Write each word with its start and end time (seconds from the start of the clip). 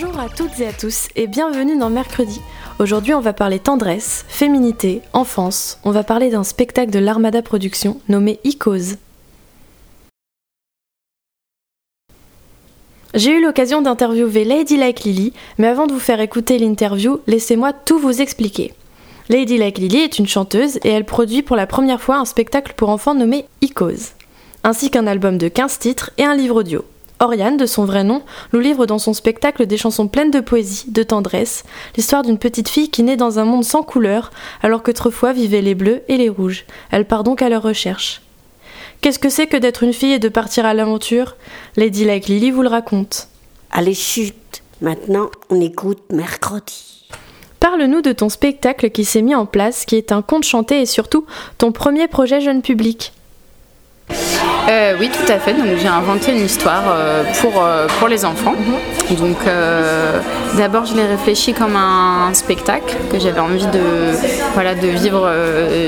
Bonjour 0.00 0.20
à 0.20 0.28
toutes 0.28 0.60
et 0.60 0.66
à 0.68 0.72
tous 0.72 1.08
et 1.16 1.26
bienvenue 1.26 1.76
dans 1.76 1.90
Mercredi. 1.90 2.40
Aujourd'hui, 2.78 3.14
on 3.14 3.20
va 3.20 3.32
parler 3.32 3.58
tendresse, 3.58 4.24
féminité, 4.28 5.02
enfance. 5.12 5.80
On 5.82 5.90
va 5.90 6.04
parler 6.04 6.30
d'un 6.30 6.44
spectacle 6.44 6.92
de 6.92 7.00
l'Armada 7.00 7.42
Productions 7.42 8.00
nommé 8.08 8.38
Icose. 8.44 8.96
J'ai 13.14 13.32
eu 13.32 13.42
l'occasion 13.42 13.82
d'interviewer 13.82 14.44
Lady 14.44 14.76
Like 14.76 15.00
Lily, 15.00 15.32
mais 15.56 15.66
avant 15.66 15.88
de 15.88 15.92
vous 15.92 15.98
faire 15.98 16.20
écouter 16.20 16.58
l'interview, 16.58 17.18
laissez-moi 17.26 17.72
tout 17.72 17.98
vous 17.98 18.20
expliquer. 18.20 18.74
Lady 19.28 19.58
Like 19.58 19.78
Lily 19.78 19.98
est 19.98 20.18
une 20.20 20.28
chanteuse 20.28 20.76
et 20.84 20.90
elle 20.90 21.06
produit 21.06 21.42
pour 21.42 21.56
la 21.56 21.66
première 21.66 22.00
fois 22.00 22.18
un 22.18 22.24
spectacle 22.24 22.74
pour 22.76 22.90
enfants 22.90 23.14
nommé 23.14 23.46
Icose, 23.62 24.10
ainsi 24.62 24.92
qu'un 24.92 25.08
album 25.08 25.38
de 25.38 25.48
15 25.48 25.80
titres 25.80 26.12
et 26.18 26.24
un 26.24 26.36
livre 26.36 26.60
audio. 26.60 26.84
Oriane, 27.20 27.56
de 27.56 27.66
son 27.66 27.84
vrai 27.84 28.04
nom, 28.04 28.22
nous 28.52 28.60
livre 28.60 28.86
dans 28.86 28.98
son 28.98 29.12
spectacle 29.12 29.66
des 29.66 29.76
chansons 29.76 30.08
pleines 30.08 30.30
de 30.30 30.40
poésie, 30.40 30.84
de 30.88 31.02
tendresse, 31.02 31.64
l'histoire 31.96 32.22
d'une 32.22 32.38
petite 32.38 32.68
fille 32.68 32.90
qui 32.90 33.02
naît 33.02 33.16
dans 33.16 33.38
un 33.38 33.44
monde 33.44 33.64
sans 33.64 33.82
couleur, 33.82 34.30
alors 34.62 34.82
qu'autrefois 34.82 35.32
vivaient 35.32 35.62
les 35.62 35.74
bleus 35.74 36.02
et 36.08 36.16
les 36.16 36.28
rouges. 36.28 36.64
Elle 36.90 37.06
part 37.06 37.24
donc 37.24 37.42
à 37.42 37.48
leur 37.48 37.62
recherche. 37.62 38.22
Qu'est-ce 39.00 39.18
que 39.18 39.30
c'est 39.30 39.46
que 39.46 39.56
d'être 39.56 39.82
une 39.82 39.92
fille 39.92 40.12
et 40.12 40.18
de 40.18 40.28
partir 40.28 40.66
à 40.66 40.74
l'aventure? 40.74 41.36
Lady 41.76 42.04
Like 42.04 42.26
Lily 42.26 42.50
vous 42.50 42.62
le 42.62 42.68
raconte. 42.68 43.28
Allez, 43.70 43.94
chute. 43.94 44.62
Maintenant, 44.80 45.30
on 45.50 45.60
écoute 45.60 46.02
mercredi. 46.12 47.08
Parle-nous 47.60 48.02
de 48.02 48.12
ton 48.12 48.28
spectacle 48.28 48.90
qui 48.90 49.04
s'est 49.04 49.22
mis 49.22 49.34
en 49.34 49.46
place, 49.46 49.84
qui 49.84 49.96
est 49.96 50.12
un 50.12 50.22
conte 50.22 50.44
chanté 50.44 50.80
et 50.80 50.86
surtout 50.86 51.26
ton 51.58 51.72
premier 51.72 52.06
projet 52.06 52.40
jeune 52.40 52.62
public. 52.62 53.12
Euh, 54.68 54.94
oui, 55.00 55.08
tout 55.10 55.32
à 55.32 55.38
fait. 55.38 55.54
Donc 55.54 55.66
j'ai 55.80 55.88
inventé 55.88 56.32
une 56.32 56.44
histoire 56.44 56.82
euh, 56.88 57.22
pour, 57.40 57.64
euh, 57.64 57.86
pour 57.98 58.08
les 58.08 58.24
enfants. 58.24 58.54
Donc 59.18 59.38
d'abord 60.58 60.84
je 60.84 60.94
l'ai 60.94 61.06
réfléchi 61.06 61.54
comme 61.54 61.76
un, 61.76 62.34
spectacle 62.34 62.94
que 63.10 63.18
j'avais 63.18 63.40
envie 63.40 63.66
de 63.66 63.80
voilà 64.52 64.74
de 64.74 64.86
vivre 64.86 65.30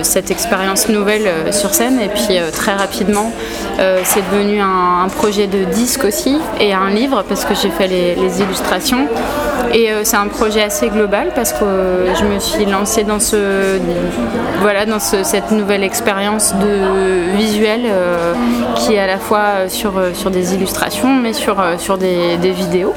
cette 0.03 0.31
expérience 0.31 0.89
nouvelle 0.89 1.53
sur 1.53 1.75
scène 1.75 2.01
et 2.01 2.09
puis 2.09 2.39
très 2.53 2.73
rapidement 2.73 3.31
c'est 4.05 4.23
devenu 4.31 4.61
un, 4.61 5.07
projet 5.15 5.47
de 5.47 5.65
disque 5.65 6.05
aussi 6.05 6.39
et 6.61 6.73
un 6.73 6.89
livre 6.89 7.23
parce 7.29 7.45
que 7.45 7.55
j'ai 7.55 7.69
fait 7.69 7.89
les, 7.89 8.41
illustrations 8.41 9.07
et 9.75 9.91
c'est 10.03 10.17
un 10.17 10.29
projet 10.29 10.63
assez 10.63 10.89
global 10.89 11.29
parce 11.35 11.53
que 11.53 11.65
je 12.19 12.25
me 12.25 12.39
suis 12.39 12.65
lancée 12.65 13.05
dans 13.05 13.21
ce 13.21 13.79
voilà 14.63 14.87
dans 14.87 14.99
ce- 15.01 15.25
cette 15.25 15.51
nouvelle 15.51 15.85
expérience 15.85 16.55
de 16.55 17.37
visuel 17.37 17.83
qui 18.77 18.95
est 18.95 18.99
à 18.99 19.07
la 19.07 19.19
fois 19.19 19.69
sur, 19.69 19.99
euh, 19.99 20.11
sur 20.15 20.31
des 20.31 20.55
illustrations 20.55 21.15
mais 21.15 21.33
sur, 21.33 21.61
euh, 21.61 21.79
sur 21.79 21.99
des, 21.99 22.37
vidéos. 22.51 22.95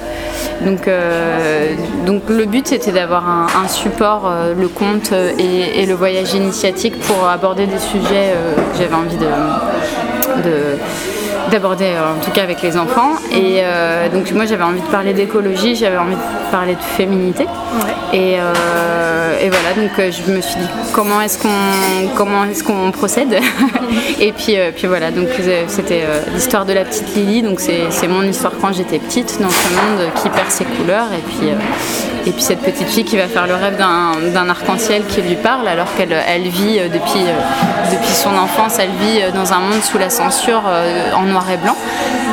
Donc, 0.61 0.87
euh, 0.87 1.73
donc 2.05 2.23
le 2.29 2.45
but 2.45 2.67
c'était 2.67 2.91
d'avoir 2.91 3.23
un, 3.27 3.67
support, 3.67 4.23
euh, 4.27 4.53
le 4.57 4.67
conte 4.67 5.11
euh, 5.11 5.31
et, 5.37 5.85
le 5.85 5.93
voyage 5.93 6.33
initiatique 6.33 6.99
pour 7.01 7.27
aborder 7.27 7.65
des 7.65 7.79
sujets 7.79 8.33
euh, 8.33 8.55
que 8.55 8.77
j'avais 8.77 8.95
envie 8.95 9.17
de, 9.17 9.25
de- 10.43 10.77
d'aborder 11.51 11.85
euh, 11.85 12.13
en 12.17 12.23
tout 12.23 12.31
cas 12.31 12.43
avec 12.43 12.61
les 12.61 12.77
enfants 12.77 13.11
et 13.31 13.59
euh, 13.59 14.07
donc 14.09 14.31
moi 14.31 14.45
j'avais 14.45 14.63
envie 14.63 14.81
de 14.81 14.87
parler 14.87 15.13
d'écologie 15.13 15.75
j'avais 15.75 15.97
envie 15.97 16.15
de 16.15 16.51
parler 16.51 16.75
de 16.75 16.81
féminité 16.81 17.45
et, 18.13 18.37
euh, 18.39 19.39
et 19.41 19.49
voilà 19.49 19.73
donc 19.75 19.97
euh, 19.97 20.11
je 20.11 20.31
me 20.31 20.39
suis 20.39 20.55
dit 20.55 20.67
comment 20.93 21.19
est-ce 21.19 21.39
qu'on 21.39 21.49
comment 22.15 22.43
est-ce 22.45 22.63
qu'on 22.63 22.91
procède 22.91 23.39
et 24.19 24.31
puis 24.31 24.57
euh, 24.57 24.71
puis 24.75 24.87
voilà 24.87 25.09
donc 25.09 25.29
c'était 25.67 26.03
l'histoire 26.33 26.65
de 26.65 26.73
la 26.73 26.85
petite 26.85 27.15
Lily 27.15 27.41
donc 27.41 27.59
c'est 27.59 28.07
mon 28.07 28.21
histoire 28.23 28.53
quand 28.61 28.71
j'étais 28.71 28.99
petite 28.99 29.41
dans 29.41 29.49
ce 29.49 29.69
monde 29.73 30.11
qui 30.21 30.29
perd 30.29 30.49
ses 30.51 30.65
couleurs 30.65 31.07
et 31.11 31.21
puis 31.21 31.49
et 32.25 32.31
puis 32.31 32.41
cette 32.41 32.61
petite 32.61 32.87
fille 32.87 33.03
qui 33.03 33.17
va 33.17 33.27
faire 33.27 33.47
le 33.47 33.55
rêve 33.55 33.77
d'un 33.77 34.49
arc-en-ciel 34.49 35.03
qui 35.07 35.21
lui 35.21 35.35
parle 35.35 35.67
alors 35.67 35.87
qu'elle 35.97 36.13
elle 36.13 36.47
vit 36.47 36.79
depuis, 36.93 37.25
depuis 37.91 38.13
son 38.13 38.37
enfance, 38.37 38.79
elle 38.79 38.91
vit 38.91 39.19
dans 39.33 39.51
un 39.51 39.59
monde 39.59 39.81
sous 39.83 39.97
la 39.97 40.09
censure 40.09 40.63
en 41.15 41.23
noir 41.23 41.45
et 41.51 41.57
blanc. 41.57 41.75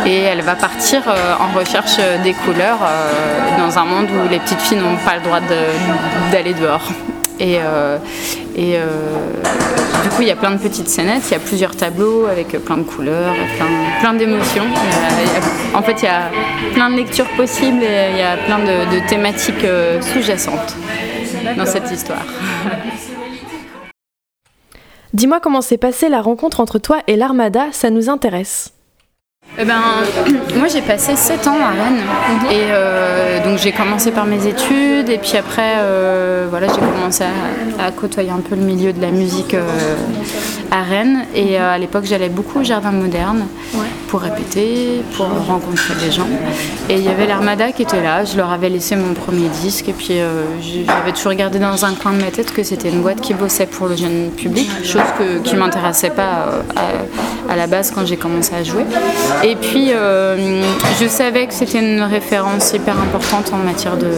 Et 0.06 0.20
elle 0.20 0.42
va 0.42 0.54
partir 0.54 1.02
en 1.40 1.58
recherche 1.58 1.96
des 2.22 2.34
couleurs 2.34 2.78
dans 3.58 3.78
un 3.78 3.84
monde 3.84 4.06
où 4.10 4.28
les 4.28 4.38
petites 4.38 4.60
filles 4.60 4.78
n'ont 4.78 4.96
pas 5.04 5.16
le 5.16 5.22
droit 5.22 5.29
d'aller 6.30 6.54
dehors. 6.54 6.88
Et, 7.38 7.56
euh, 7.58 7.96
et 8.54 8.76
euh, 8.76 8.86
du 10.02 10.08
coup, 10.10 10.20
il 10.20 10.28
y 10.28 10.30
a 10.30 10.36
plein 10.36 10.50
de 10.50 10.58
petites 10.58 10.88
scénettes, 10.88 11.22
il 11.28 11.32
y 11.32 11.36
a 11.36 11.38
plusieurs 11.38 11.74
tableaux 11.74 12.26
avec 12.26 12.48
plein 12.64 12.76
de 12.76 12.82
couleurs, 12.82 13.34
plein, 13.56 13.66
plein 14.00 14.12
d'émotions. 14.12 14.66
En 15.72 15.82
fait, 15.82 16.02
il 16.02 16.04
y 16.04 16.08
a 16.08 16.30
plein 16.74 16.90
de 16.90 16.96
lectures 16.96 17.28
possibles 17.36 17.82
et 17.82 18.10
il 18.10 18.18
y 18.18 18.22
a 18.22 18.36
plein 18.36 18.58
de, 18.58 18.94
de 18.94 19.08
thématiques 19.08 19.64
euh, 19.64 20.02
sous-jacentes 20.02 20.76
dans 21.56 21.66
cette 21.66 21.90
histoire. 21.90 22.24
Dis-moi 25.14 25.40
comment 25.40 25.62
s'est 25.62 25.78
passée 25.78 26.08
la 26.08 26.20
rencontre 26.20 26.60
entre 26.60 26.78
toi 26.78 26.98
et 27.06 27.16
l'Armada, 27.16 27.68
ça 27.72 27.90
nous 27.90 28.10
intéresse. 28.10 28.72
Eh 29.58 29.64
ben, 29.64 29.80
moi 30.56 30.68
j'ai 30.68 30.80
passé 30.80 31.16
7 31.16 31.46
ans 31.48 31.58
à 31.60 31.70
Rennes. 31.70 32.02
Et 32.50 32.68
euh, 32.70 33.44
donc 33.44 33.58
j'ai 33.58 33.72
commencé 33.72 34.10
par 34.10 34.26
mes 34.26 34.46
études. 34.46 35.08
Et 35.08 35.18
puis 35.18 35.36
après 35.36 35.76
euh, 35.78 36.46
voilà 36.48 36.68
j'ai 36.68 36.80
commencé 36.80 37.24
à, 37.24 37.86
à 37.86 37.90
côtoyer 37.90 38.30
un 38.30 38.40
peu 38.40 38.54
le 38.54 38.62
milieu 38.62 38.92
de 38.92 39.00
la 39.00 39.10
musique 39.10 39.54
euh, 39.54 39.96
à 40.70 40.82
Rennes 40.82 41.24
et 41.34 41.58
euh, 41.58 41.74
à 41.74 41.78
l'époque 41.78 42.04
j'allais 42.04 42.28
beaucoup 42.28 42.60
au 42.60 42.64
jardin 42.64 42.92
moderne 42.92 43.46
pour 44.08 44.20
répéter, 44.20 45.02
pour 45.16 45.26
rencontrer 45.26 45.94
des 46.04 46.10
gens. 46.10 46.26
Et 46.88 46.94
il 46.94 47.04
y 47.04 47.08
avait 47.08 47.26
l'Armada 47.26 47.70
qui 47.72 47.82
était 47.82 48.02
là, 48.02 48.24
je 48.24 48.36
leur 48.36 48.50
avais 48.50 48.68
laissé 48.68 48.96
mon 48.96 49.14
premier 49.14 49.48
disque 49.62 49.88
et 49.88 49.92
puis 49.92 50.20
euh, 50.20 50.44
j'avais 50.86 51.12
toujours 51.12 51.34
gardé 51.34 51.58
dans 51.58 51.84
un 51.84 51.94
coin 51.94 52.12
de 52.12 52.20
ma 52.20 52.30
tête 52.30 52.52
que 52.52 52.62
c'était 52.62 52.88
une 52.88 53.02
boîte 53.02 53.20
qui 53.20 53.34
bossait 53.34 53.66
pour 53.66 53.86
le 53.88 53.96
jeune 53.96 54.30
public, 54.36 54.68
chose 54.84 55.02
que, 55.18 55.38
qui 55.38 55.54
m'intéressait 55.56 56.10
pas 56.10 56.22
euh, 56.22 56.62
à, 56.76 57.52
à 57.52 57.56
la 57.56 57.66
base 57.66 57.90
quand 57.90 58.06
j'ai 58.06 58.16
commencé 58.16 58.54
à 58.54 58.62
jouer. 58.62 58.84
Et 59.44 59.56
puis, 59.56 59.92
euh, 59.92 60.62
je 61.00 61.06
savais 61.06 61.46
que 61.46 61.54
c'était 61.54 61.80
une 61.80 62.02
référence 62.02 62.72
hyper 62.72 62.98
importante 63.00 63.52
en 63.52 63.58
matière 63.58 63.96
de, 63.96 64.10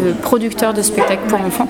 de 0.00 0.12
producteurs 0.12 0.74
de 0.74 0.82
spectacles 0.82 1.26
pour 1.28 1.40
enfants. 1.40 1.68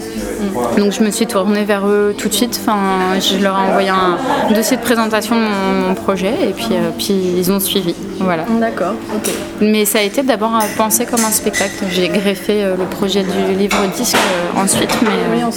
Donc, 0.77 0.93
je 0.93 1.03
me 1.03 1.11
suis 1.11 1.27
tournée 1.27 1.65
vers 1.65 1.87
eux 1.87 2.15
tout 2.17 2.29
de 2.29 2.35
suite. 2.35 2.59
Enfin, 2.63 3.19
je 3.21 3.43
leur 3.43 3.59
ai 3.59 3.63
envoyé 3.71 3.89
un 3.89 4.18
dossier 4.55 4.77
de 4.77 4.83
présentation 4.83 5.37
de 5.37 5.41
mon, 5.41 5.89
mon 5.89 5.95
projet 5.95 6.35
et 6.49 6.53
puis, 6.53 6.69
euh, 6.73 6.91
puis 6.97 7.15
ils 7.37 7.53
ont 7.53 7.61
suivi. 7.61 7.95
Voilà. 8.21 8.45
D'accord, 8.61 8.95
ok. 9.15 9.31
Mais 9.61 9.85
ça 9.85 9.99
a 9.99 10.03
été 10.03 10.23
d'abord 10.23 10.55
euh, 10.55 10.67
pensé 10.77 11.07
comme 11.07 11.25
un 11.25 11.31
spectacle. 11.31 11.85
J'ai 11.91 12.09
greffé 12.09 12.65
euh, 12.65 12.77
le 12.77 12.85
projet 12.85 13.23
du 13.23 13.55
livre 13.57 13.77
disque 13.97 14.17
ensuite, 14.57 14.95
mais, 15.03 15.41
euh, 15.43 15.51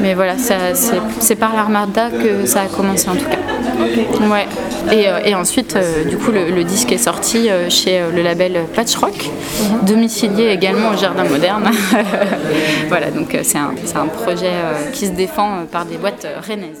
mais 0.00 0.14
voilà, 0.14 0.34
c'est 0.38 1.36
par 1.36 1.54
l'Armada 1.54 2.10
que 2.10 2.46
ça 2.46 2.62
a 2.62 2.66
commencé 2.66 3.08
en 3.08 3.14
tout 3.14 3.26
cas. 3.26 3.38
Ouais. 4.26 4.46
Et, 4.92 5.30
et 5.30 5.34
ensuite, 5.34 5.76
du 6.08 6.16
coup, 6.16 6.32
le, 6.32 6.50
le 6.50 6.64
disque 6.64 6.92
est 6.92 6.98
sorti 6.98 7.48
chez 7.68 8.02
le 8.14 8.22
label 8.22 8.64
Patchrock, 8.74 9.30
domicilié 9.82 10.48
également 10.48 10.90
au 10.90 10.96
Jardin 10.96 11.24
Moderne. 11.24 11.70
voilà, 12.88 13.10
donc 13.10 13.36
c'est 13.42 13.58
un, 13.58 14.06
projet 14.06 14.52
qui 14.92 15.06
se 15.06 15.12
défend 15.12 15.66
par 15.70 15.84
des 15.84 15.96
boîtes 15.96 16.26
rennaises. 16.46 16.80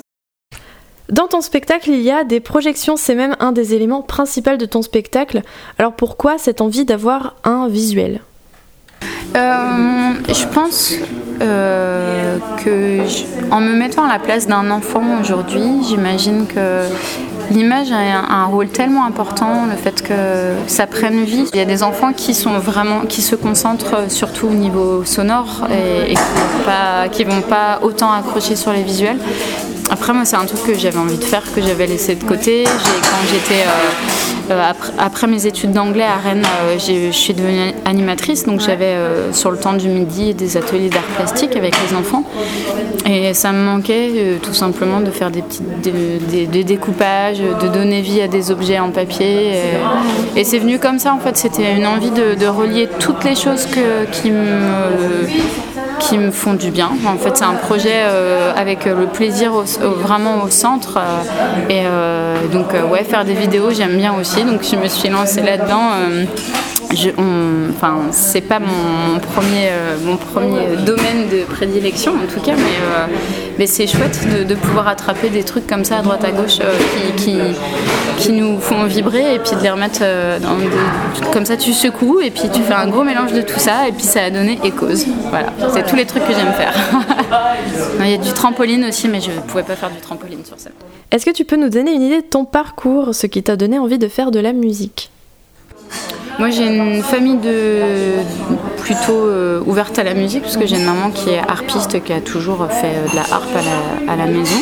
Dans 1.10 1.26
ton 1.26 1.40
spectacle, 1.40 1.90
il 1.90 2.02
y 2.02 2.10
a 2.10 2.22
des 2.22 2.38
projections, 2.38 2.96
c'est 2.96 3.16
même 3.16 3.34
un 3.40 3.50
des 3.50 3.74
éléments 3.74 4.02
principaux 4.02 4.56
de 4.56 4.66
ton 4.66 4.82
spectacle. 4.82 5.42
Alors 5.78 5.92
pourquoi 5.92 6.38
cette 6.38 6.60
envie 6.60 6.84
d'avoir 6.84 7.34
un 7.42 7.68
visuel? 7.68 8.20
Euh, 9.36 10.12
je 10.28 10.46
pense 10.46 10.94
euh, 11.40 12.38
que 12.64 13.00
en 13.50 13.60
me 13.60 13.74
mettant 13.74 14.04
à 14.04 14.08
la 14.08 14.18
place 14.18 14.46
d'un 14.46 14.70
enfant 14.70 15.20
aujourd'hui, 15.20 15.82
j'imagine 15.88 16.46
que 16.46 16.82
l'image 17.50 17.90
a 17.92 17.96
un, 17.96 18.46
rôle 18.46 18.68
tellement 18.68 19.04
important, 19.04 19.66
le 19.68 19.76
fait 19.76 20.02
que 20.02 20.54
ça 20.68 20.86
prenne 20.86 21.24
vie. 21.24 21.48
Il 21.52 21.58
y 21.58 21.62
a 21.62 21.64
des 21.64 21.82
enfants 21.82 22.12
qui 22.12 22.34
sont 22.34 22.58
vraiment, 22.58 23.02
qui 23.02 23.22
se 23.22 23.34
concentrent 23.34 24.10
surtout 24.10 24.46
au 24.46 24.54
niveau 24.54 25.04
sonore 25.04 25.66
et, 25.70 26.14
qui 27.12 27.24
ne 27.24 27.30
vont, 27.30 27.40
pas 27.42 27.80
autant 27.82 28.12
accrocher 28.12 28.54
sur 28.54 28.72
les 28.72 28.82
visuels. 28.82 29.18
Après, 29.90 30.12
moi, 30.12 30.24
c'est 30.24 30.36
un 30.36 30.44
truc 30.44 30.62
que 30.62 30.78
j'avais 30.78 30.98
envie 30.98 31.18
de 31.18 31.24
faire, 31.24 31.42
que 31.52 31.60
j'avais 31.60 31.86
laissé 31.88 32.14
de 32.14 32.22
côté. 32.22 32.62
Quand 32.64 33.26
j'étais 33.28 33.62
euh, 33.62 34.52
euh, 34.52 34.72
après, 34.98 35.26
mes 35.26 35.46
études 35.46 35.72
d'anglais 35.72 36.04
à 36.04 36.16
Rennes, 36.16 36.46
euh, 36.62 36.78
je 36.78 37.10
suis 37.10 37.34
devenue 37.34 37.72
animatrice, 37.84 38.46
donc 38.46 38.60
j'avais 38.60 38.96
sur 39.32 39.50
le 39.50 39.58
temps 39.58 39.72
du 39.72 39.88
midi 39.88 40.32
des 40.32 40.56
ateliers 40.56 40.90
d'art 40.90 41.02
plastique 41.16 41.56
avec 41.56 41.74
les 41.88 41.96
enfants. 41.96 42.22
Et 43.04 43.34
ça 43.34 43.50
me 43.50 43.64
manquait 43.64 44.38
tout 44.40 44.54
simplement 44.54 45.00
de 45.00 45.10
faire 45.10 45.32
des 45.32 45.42
petits 45.42 45.62
des, 45.82 46.64
découpages, 46.64 47.40
de 47.40 47.66
donner 47.66 48.00
vie 48.00 48.20
à 48.20 48.28
des 48.28 48.52
objets 48.52 48.78
en 48.78 48.90
papier. 48.90 49.54
Et, 50.36 50.44
c'est 50.44 50.58
venu 50.58 50.78
comme 50.78 51.00
ça, 51.00 51.12
en 51.14 51.18
fait, 51.18 51.36
c'était 51.36 51.74
une 51.74 51.86
envie 51.86 52.12
de, 52.12 52.46
relier 52.46 52.88
toutes 53.00 53.24
les 53.24 53.34
choses 53.34 53.66
qui 54.12 54.30
me 54.30 55.26
qui 56.00 56.18
me 56.18 56.30
font 56.30 56.54
du 56.54 56.70
bien. 56.70 56.90
En 57.06 57.16
fait, 57.16 57.36
c'est 57.36 57.44
un 57.44 57.54
projet 57.54 58.02
avec 58.56 58.84
le 58.86 59.06
plaisir 59.06 59.52
vraiment 59.52 60.42
au 60.42 60.48
centre. 60.48 60.98
et 61.68 61.82
donc, 62.52 62.72
ouais, 62.90 63.04
faire 63.04 63.24
des 63.24 63.34
vidéos, 63.34 63.70
j'aime 63.70 63.96
bien 63.96 64.14
aussi 64.18 64.42
donc 64.44 64.62
je 64.68 64.76
me 64.76 64.88
suis 64.88 65.08
lancée 65.08 65.42
là-dedans. 65.42 65.90
Euh, 66.92 67.70
enfin, 67.70 67.98
c'est 68.10 68.40
pas 68.40 68.58
mon 68.58 69.18
premier, 69.20 69.68
euh, 69.70 69.96
mon 70.04 70.16
premier 70.16 70.76
domaine 70.84 71.28
de 71.30 71.44
prédilection 71.44 72.12
en 72.12 72.32
tout 72.32 72.40
cas, 72.40 72.54
mais, 72.56 73.62
euh, 73.62 73.66
c'est 73.66 73.86
chouette 73.86 74.26
de, 74.48 74.54
pouvoir 74.54 74.88
attraper 74.88 75.28
des 75.28 75.44
trucs 75.44 75.66
comme 75.66 75.84
ça 75.84 75.98
à 75.98 76.02
droite 76.02 76.24
à 76.24 76.32
gauche 76.32 76.58
qui, 77.16 77.36
qui, 78.18 78.32
nous 78.32 78.58
font 78.58 78.84
vibrer 78.84 79.34
et 79.34 79.38
puis 79.38 79.54
de 79.54 79.62
les 79.62 79.70
remettre 79.70 80.00
dans 80.00 80.56
comme 81.30 81.44
ça 81.44 81.56
tu 81.56 81.72
secoues 81.72 82.20
et 82.20 82.30
puis 82.30 82.48
tu 82.52 82.62
fais 82.62 82.72
un 82.72 82.88
gros 82.88 83.04
mélange 83.04 83.32
de 83.32 83.42
tout 83.42 83.58
ça 83.58 83.86
et 83.86 83.92
puis 83.92 84.02
ça 84.02 84.24
a 84.24 84.30
donné 84.30 84.58
Echoes. 84.64 85.06
Voilà, 85.28 85.52
c'est 85.74 85.86
tous 85.86 85.96
les 85.96 86.06
trucs 86.06 86.26
que 86.26 86.32
j'aime 86.32 86.52
faire. 86.54 86.74
Il 88.00 88.10
y 88.10 88.14
a 88.14 88.16
du 88.16 88.32
trampoline 88.32 88.84
aussi, 88.86 89.08
mais 89.08 89.20
je 89.20 89.30
ne 89.30 89.40
pouvais 89.40 89.62
pas 89.62 89.76
faire 89.76 89.90
du 89.90 90.00
trampoline 90.00 90.44
sur 90.44 90.58
scène. 90.58 90.72
Est-ce 91.10 91.26
que 91.26 91.30
tu 91.30 91.44
peux 91.44 91.56
nous 91.56 91.68
donner 91.68 91.92
une 91.92 92.02
idée 92.02 92.22
de 92.22 92.26
ton 92.26 92.46
parcours, 92.46 93.14
ce 93.14 93.26
qui 93.26 93.42
t'a 93.42 93.56
donné 93.56 93.78
envie 93.78 93.98
de 93.98 94.08
faire 94.08 94.30
de 94.30 94.40
la 94.40 94.52
musique? 94.52 95.10
Moi, 96.40 96.48
j'ai 96.48 96.66
une 96.66 97.02
famille 97.02 97.36
de 97.36 98.22
plutôt 98.78 99.26
euh, 99.26 99.60
ouverte 99.66 99.98
à 99.98 100.04
la 100.04 100.14
musique, 100.14 100.40
parce 100.40 100.56
que 100.56 100.66
j'ai 100.66 100.76
une 100.76 100.86
maman 100.86 101.10
qui 101.10 101.28
est 101.28 101.38
harpiste, 101.38 102.02
qui 102.02 102.14
a 102.14 102.22
toujours 102.22 102.66
fait 102.70 102.94
euh, 102.94 103.10
de 103.10 103.14
la 103.14 103.24
harpe 103.30 103.54
à 104.08 104.16
la, 104.16 104.24
maison. 104.24 104.56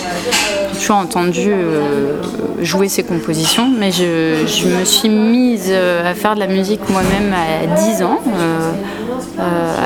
J'ai 0.73 0.81
toujours 0.81 0.97
entendu 0.97 1.53
euh, 1.53 2.21
jouer 2.63 2.89
ses 2.89 3.05
compositions, 3.05 3.71
mais 3.79 3.93
je, 3.93 4.67
me 4.77 4.85
suis 4.85 5.09
mise 5.09 5.71
à 5.71 6.15
faire 6.15 6.35
de 6.35 6.41
la 6.41 6.49
musique 6.49 6.81
moi-même 6.91 7.33
à 7.33 7.67
10 7.77 8.03
ans, 8.03 8.19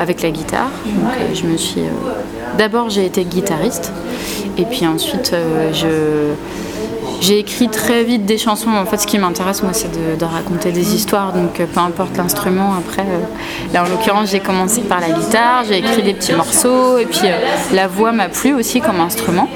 avec 0.01 0.23
la 0.23 0.31
guitare. 0.31 0.71
Donc, 0.85 1.35
je 1.35 1.43
me 1.45 1.57
suis. 1.57 1.83
D'abord, 2.57 2.89
j'ai 2.89 3.05
été 3.05 3.23
guitariste, 3.23 3.91
et 4.57 4.65
puis 4.65 4.87
ensuite, 4.87 5.35
je 5.73 6.33
j'ai 7.23 7.39
écrit 7.39 7.69
très 7.69 8.03
vite 8.03 8.25
des 8.25 8.37
chansons. 8.37 8.69
En 8.71 8.85
fait, 8.85 8.97
ce 8.97 9.07
qui 9.07 9.17
m'intéresse, 9.17 9.63
moi, 9.63 9.71
c'est 9.71 9.89
de, 9.91 10.25
raconter 10.25 10.73
des 10.73 10.93
histoires. 10.93 11.31
Donc, 11.31 11.59
euh, 11.59 11.65
peu 11.65 11.79
importe 11.79 12.17
l'instrument. 12.17 12.73
Après, 12.77 13.03
euh, 13.03 13.73
là, 13.73 13.83
en 13.85 13.87
l'occurrence, 13.87 14.31
j'ai 14.31 14.41
commencé 14.41 14.81
par 14.81 14.99
la 14.99 15.09
guitare. 15.09 15.63
J'ai 15.67 15.77
écrit 15.77 16.03
des 16.03 16.13
petits 16.13 16.33
morceaux. 16.33 16.97
Et 16.97 17.05
puis, 17.05 17.21
euh, 17.25 17.37
la 17.73 17.87
voix 17.87 18.11
m'a 18.11 18.27
plu 18.27 18.53
aussi 18.53 18.81
comme 18.81 18.99
instrument. 18.99 19.47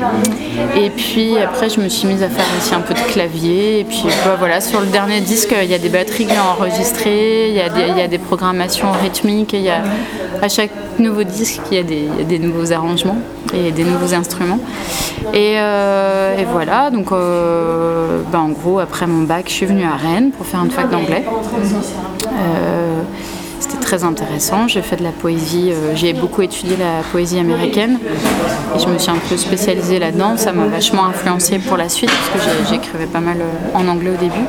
Et 0.77 0.89
puis, 0.91 1.37
après, 1.37 1.69
je 1.69 1.81
me 1.81 1.89
suis 1.89 2.07
mise 2.07 2.23
à 2.23 2.29
faire 2.29 2.45
aussi 2.57 2.73
un 2.73 2.79
peu 2.79 2.93
de 2.93 3.11
clavier. 3.11 3.81
Et 3.81 3.83
puis, 3.83 4.05
bah, 4.23 4.35
voilà, 4.39 4.61
sur 4.61 4.79
le 4.79 4.87
dernier 4.87 5.19
disque, 5.19 5.53
il 5.61 5.69
y 5.69 5.73
a 5.73 5.79
des 5.79 5.89
batteries 5.89 6.25
que 6.25 6.31
j'ai 6.31 6.39
enregistrées. 6.39 7.49
Il 7.49 7.55
y, 7.55 7.61
a 7.61 8.07
des, 8.07 8.17
programmations 8.17 8.91
rythmiques. 8.93 9.51
Il 9.51 9.61
y 9.61 9.69
a, 9.69 9.81
à 10.41 10.47
chaque 10.47 10.71
nouveau 10.99 11.23
disque, 11.23 11.61
il 11.71 11.77
y 11.77 11.81
a 11.81 11.83
des, 12.23 12.39
nouveaux 12.39 12.71
arrangements 12.71 13.17
et 13.53 13.71
des 13.71 13.83
nouveaux 13.83 14.13
instruments. 14.13 14.59
Et, 15.33 15.57
voilà, 16.49 16.89
donc 16.91 17.11
bah, 18.31 18.39
en 18.39 18.50
gros, 18.50 18.80
après 18.80 19.07
mon 19.07 19.24
bac, 19.24 19.45
je 19.48 19.54
suis 19.54 19.65
venue 19.65 19.86
à 19.86 19.95
Rennes 19.95 20.31
pour 20.31 20.45
faire 20.45 20.63
une 20.63 20.71
fac 20.71 20.89
d'anglais. 20.89 21.24
Euh, 21.25 23.01
c'était 23.59 23.80
très 23.80 24.04
intéressant. 24.04 24.68
J'ai 24.68 24.81
fait 24.81 24.98
de 24.98 25.04
la 25.04 25.12
poésie, 25.12 25.71
euh, 25.71 25.95
j'ai 25.95 26.13
beaucoup 26.13 26.42
étudié 26.42 26.75
la 26.77 27.01
poésie 27.12 27.39
américaine 27.39 28.00
et 28.75 28.80
je 28.80 28.88
me 28.88 28.98
suis 28.98 29.12
un 29.12 29.18
peu 29.30 29.38
spécialisée 29.38 30.00
là-dedans. 30.00 30.36
Ça 30.38 30.51
m'a 30.51 30.65
vachement 30.65 31.06
influencé 31.06 31.59
pour 31.59 31.77
la 31.77 31.89
suite 31.89 32.12
parce 32.12 32.45
que 32.45 32.69
j'écrivais 32.69 33.06
pas 33.06 33.21
mal 33.21 33.38
en 33.74 33.88
anglais 33.88 34.12
au 34.12 34.18
début. 34.18 34.45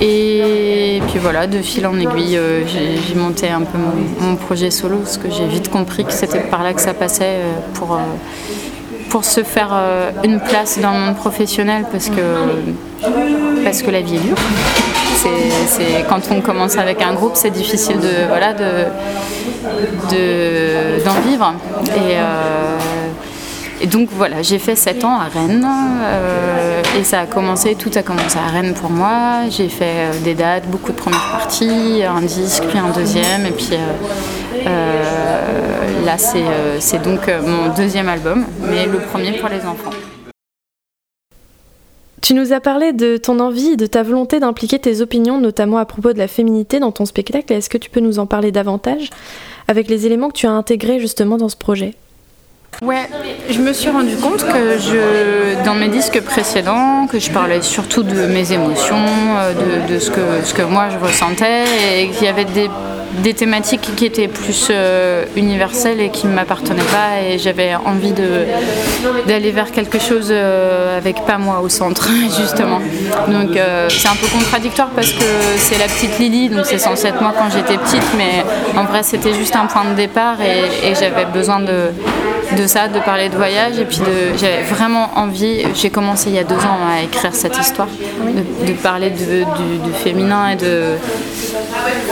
Et 0.00 1.02
puis 1.08 1.18
voilà, 1.18 1.46
de 1.46 1.58
fil 1.58 1.86
en 1.86 1.98
aiguille, 1.98 2.38
j'ai 2.66 3.14
monté 3.14 3.50
un 3.50 3.60
peu 3.60 3.76
mon, 4.20 4.36
projet 4.36 4.70
solo 4.70 4.98
parce 4.98 5.18
que 5.18 5.30
j'ai 5.30 5.46
vite 5.46 5.68
compris 5.68 6.04
que 6.04 6.12
c'était 6.12 6.40
par 6.40 6.62
là 6.62 6.72
que 6.72 6.80
ça 6.80 6.94
passait 6.94 7.40
pour 7.74 7.98
pour 9.10 9.24
se 9.24 9.42
faire 9.42 9.70
euh, 9.72 10.10
une 10.24 10.40
place 10.40 10.78
dans 10.78 10.92
le 10.92 10.98
monde 11.00 11.16
professionnel 11.16 11.84
parce 11.90 12.08
que, 12.08 12.22
parce 13.64 13.82
que 13.82 13.90
la 13.90 14.00
vie 14.00 14.16
est 14.16 14.20
dure. 14.20 14.36
Quand 16.08 16.20
on 16.30 16.40
commence 16.40 16.78
avec 16.78 17.02
un 17.02 17.12
groupe, 17.12 17.32
c'est 17.34 17.50
difficile 17.50 17.98
de, 18.00 18.26
voilà, 18.28 18.54
de, 18.54 18.86
d'en 21.04 21.20
vivre. 21.28 21.52
Euh, 21.98 22.78
et 23.80 23.86
donc 23.86 24.08
voilà, 24.12 24.42
j'ai 24.42 24.58
fait 24.58 24.76
7 24.76 25.04
ans 25.04 25.18
à 25.18 25.24
Rennes 25.24 25.66
euh, 25.66 26.82
et 26.98 27.04
ça 27.04 27.20
a 27.20 27.26
commencé, 27.26 27.74
tout 27.74 27.90
a 27.94 28.02
commencé 28.02 28.38
à 28.38 28.50
Rennes 28.50 28.74
pour 28.74 28.90
moi. 28.90 29.48
J'ai 29.50 29.68
fait 29.68 30.22
des 30.22 30.34
dates, 30.34 30.68
beaucoup 30.68 30.92
de 30.92 30.96
premières 30.96 31.30
parties, 31.32 32.02
un 32.04 32.22
disque, 32.22 32.64
puis 32.68 32.78
un 32.78 32.90
deuxième, 32.90 33.46
et 33.46 33.52
puis 33.52 33.70
euh, 34.66 36.04
là, 36.04 36.16
euh, 36.34 36.76
c'est 36.80 37.02
donc 37.02 37.28
euh, 37.28 37.40
mon 37.42 37.74
deuxième 37.74 38.08
album, 38.08 38.44
mais 38.68 38.86
le 38.86 38.98
premier 38.98 39.32
pour 39.38 39.48
les 39.48 39.64
enfants. 39.64 39.90
Tu 42.20 42.34
nous 42.34 42.52
as 42.52 42.60
parlé 42.60 42.92
de 42.92 43.16
ton 43.16 43.40
envie, 43.40 43.76
de 43.76 43.86
ta 43.86 44.02
volonté 44.02 44.40
d'impliquer 44.40 44.78
tes 44.78 45.00
opinions, 45.00 45.40
notamment 45.40 45.78
à 45.78 45.86
propos 45.86 46.12
de 46.12 46.18
la 46.18 46.28
féminité 46.28 46.78
dans 46.78 46.92
ton 46.92 47.06
spectacle. 47.06 47.52
Est-ce 47.52 47.70
que 47.70 47.78
tu 47.78 47.88
peux 47.88 48.00
nous 48.00 48.18
en 48.18 48.26
parler 48.26 48.52
davantage 48.52 49.08
avec 49.68 49.88
les 49.88 50.06
éléments 50.06 50.28
que 50.28 50.36
tu 50.36 50.46
as 50.46 50.52
intégrés 50.52 51.00
justement 51.00 51.38
dans 51.38 51.48
ce 51.48 51.56
projet? 51.56 51.94
Ouais, 52.82 53.08
je 53.50 53.58
me 53.58 53.74
suis 53.74 53.90
rendu 53.90 54.16
compte 54.16 54.42
que 54.42 54.78
je, 54.78 55.62
dans 55.66 55.74
mes 55.74 55.88
disques 55.88 56.22
précédents, 56.22 57.06
que 57.06 57.18
je 57.18 57.30
parlais 57.30 57.60
surtout 57.60 58.02
de 58.02 58.26
mes 58.26 58.52
émotions, 58.52 59.04
de, 59.86 59.98
ce, 59.98 60.10
que, 60.10 60.20
ce 60.44 60.54
que 60.54 60.62
moi 60.62 60.88
je 60.88 60.96
ressentais, 60.96 61.64
et 61.98 62.08
qu'il 62.08 62.24
y 62.24 62.28
avait 62.28 62.46
des 62.46 62.70
des 63.18 63.34
thématiques 63.34 63.88
qui 63.96 64.06
étaient 64.06 64.28
plus 64.28 64.68
euh, 64.70 65.24
universelles 65.36 66.00
et 66.00 66.10
qui 66.10 66.26
ne 66.26 66.32
m'appartenaient 66.32 66.80
pas 66.82 67.22
et 67.26 67.38
j'avais 67.38 67.74
envie 67.74 68.12
d'aller 69.26 69.50
vers 69.50 69.72
quelque 69.72 69.98
chose 69.98 70.28
euh, 70.30 70.96
avec 70.96 71.24
pas 71.26 71.38
moi 71.38 71.60
au 71.60 71.68
centre 71.68 72.08
justement. 72.40 72.80
Donc 73.28 73.56
euh, 73.56 73.88
c'est 73.88 74.08
un 74.08 74.14
peu 74.14 74.26
contradictoire 74.28 74.90
parce 74.94 75.12
que 75.12 75.24
c'est 75.58 75.78
la 75.78 75.86
petite 75.86 76.18
Lily, 76.18 76.50
donc 76.50 76.66
c'est 76.66 76.78
censé 76.78 77.08
être 77.08 77.20
moi 77.20 77.34
quand 77.36 77.50
j'étais 77.50 77.78
petite, 77.78 78.06
mais 78.16 78.44
en 78.78 78.84
vrai 78.84 79.02
c'était 79.02 79.34
juste 79.34 79.56
un 79.56 79.66
point 79.66 79.84
de 79.84 79.94
départ 79.94 80.36
et, 80.40 80.94
j'avais 81.00 81.24
besoin 81.24 81.60
de, 81.60 81.90
de 82.56 82.66
ça, 82.66 82.88
de 82.88 82.98
parler 83.00 83.28
de 83.28 83.36
voyage 83.36 83.78
et 83.78 83.84
puis 83.84 84.00
j'avais 84.36 84.62
vraiment 84.62 85.10
envie, 85.16 85.62
j'ai 85.74 85.90
commencé 85.90 86.30
il 86.30 86.34
y 86.34 86.38
a 86.38 86.44
deux 86.44 86.56
ans 86.56 86.78
à 86.92 87.02
écrire 87.02 87.34
cette 87.34 87.56
histoire, 87.58 87.88
de, 88.66 88.72
parler 88.72 89.10
du, 89.10 89.44
du 89.44 89.92
féminin 89.92 90.50
et 90.50 90.56
de, 90.56 90.96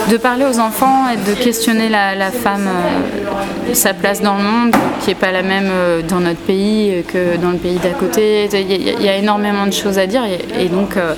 de 0.09 0.17
parler 0.17 0.45
aux 0.45 0.59
enfants 0.59 0.88
et 1.11 1.17
de 1.17 1.35
questionner 1.35 1.89
la, 1.89 2.31
femme, 2.31 2.67
euh, 2.67 3.73
sa 3.73 3.93
place 3.93 4.21
dans 4.21 4.37
le 4.37 4.43
monde, 4.43 4.75
qui 5.01 5.09
n'est 5.09 5.15
pas 5.15 5.31
la 5.31 5.43
même 5.43 5.69
euh, 5.71 6.01
dans 6.01 6.19
notre 6.19 6.39
pays 6.39 7.03
que 7.07 7.37
dans 7.37 7.51
le 7.51 7.57
pays 7.57 7.77
d'à 7.77 7.89
côté. 7.89 8.49
Il 8.53 9.03
y, 9.03 9.09
a 9.09 9.17
énormément 9.17 9.65
de 9.65 9.73
choses 9.73 9.97
à 9.97 10.07
dire 10.07 10.23
et, 10.25 10.67
donc 10.67 10.97
euh, 10.97 11.15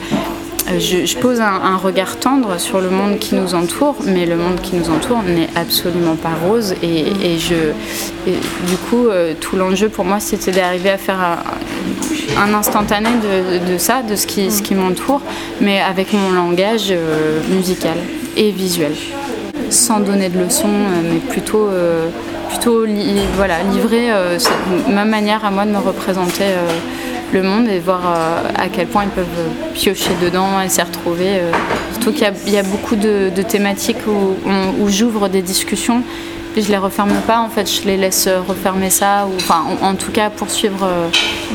je, 0.79 1.17
pose 1.17 1.41
un, 1.41 1.75
regard 1.77 2.17
tendre 2.17 2.59
sur 2.59 2.79
le 2.79 2.89
monde 2.89 3.19
qui 3.19 3.35
nous 3.35 3.55
entoure, 3.55 3.95
mais 4.05 4.25
le 4.25 4.37
monde 4.37 4.61
qui 4.61 4.75
nous 4.75 4.89
entoure 4.89 5.23
n'est 5.23 5.49
absolument 5.55 6.15
pas 6.15 6.31
rose. 6.47 6.75
Et, 6.81 7.03
du 8.25 8.77
coup, 8.89 9.07
tout 9.41 9.55
l'enjeu 9.57 9.89
pour 9.89 10.05
moi, 10.05 10.19
c'était 10.19 10.51
d'arriver 10.51 10.91
à 10.91 10.97
faire 10.97 11.19
un, 12.37 12.53
instantané 12.53 13.09
de, 13.67 13.77
ça, 13.77 14.01
de 14.01 14.15
ce 14.15 14.27
qui 14.27 14.75
m'entoure, 14.75 15.21
mais 15.59 15.81
avec 15.81 16.13
mon 16.13 16.31
langage 16.31 16.93
musical 17.49 17.97
et 18.37 18.51
visuel 18.51 18.93
sans 19.71 19.99
donner 19.99 20.29
de 20.29 20.39
leçons, 20.39 20.67
euh, 20.67 21.01
mais 21.03 21.19
plutôt, 21.19 21.67
euh, 21.67 22.09
plutôt 22.49 22.85
voilà, 23.35 23.63
livrer 23.71 24.11
euh, 24.11 24.37
ma 24.89 25.05
manière 25.05 25.45
à 25.45 25.51
moi 25.51 25.65
de 25.65 25.71
me 25.71 25.77
représenter 25.77 26.43
le 27.33 27.43
monde 27.43 27.69
et 27.69 27.79
voir 27.79 28.01
à 28.57 28.67
quel 28.67 28.87
point 28.87 29.03
ils 29.05 29.09
peuvent 29.09 29.25
piocher 29.73 30.11
dedans 30.21 30.61
et 30.63 30.67
s'y 30.67 30.81
retrouver. 30.81 31.39
surtout 31.93 32.11
qu'il 32.11 32.53
y, 32.53 32.57
a 32.57 32.63
beaucoup 32.63 32.97
de, 32.97 33.29
thématiques 33.47 34.05
où 34.05 34.89
j'ouvre 34.89 35.29
des 35.29 35.41
discussions 35.41 36.03
je 36.57 36.69
les 36.69 36.77
referme 36.77 37.13
pas, 37.25 37.39
en 37.39 37.49
fait, 37.49 37.69
je 37.69 37.87
les 37.87 37.97
laisse 37.97 38.27
refermer 38.47 38.89
ça, 38.89 39.25
ou 39.25 39.35
enfin, 39.35 39.63
en, 39.81 39.95
tout 39.95 40.11
cas 40.11 40.29
poursuivre 40.29 40.83
euh, 40.83 41.07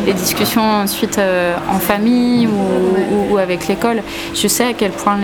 les 0.06 0.14
discussions 0.14 0.62
ensuite 0.62 1.18
euh, 1.18 1.54
en 1.68 1.78
famille 1.78 2.48
ou, 2.48 3.36
avec 3.38 3.68
l'école. 3.68 4.02
Je 4.34 4.48
sais 4.48 4.64
à 4.64 4.72
quel 4.72 4.92
point 4.92 5.18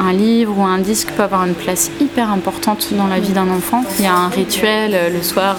un 0.00 0.12
livre 0.12 0.58
ou 0.58 0.62
un 0.62 0.78
disque 0.78 1.10
peut 1.10 1.22
avoir 1.22 1.44
une 1.44 1.54
place 1.54 1.90
hyper 2.00 2.30
importante 2.30 2.88
dans 2.92 3.06
la 3.06 3.20
vie 3.20 3.32
d'un 3.32 3.50
enfant. 3.50 3.84
Il 3.98 4.04
y 4.04 4.08
a 4.08 4.14
un 4.14 4.28
rituel 4.28 4.92
euh, 4.94 5.10
le 5.10 5.22
soir. 5.22 5.56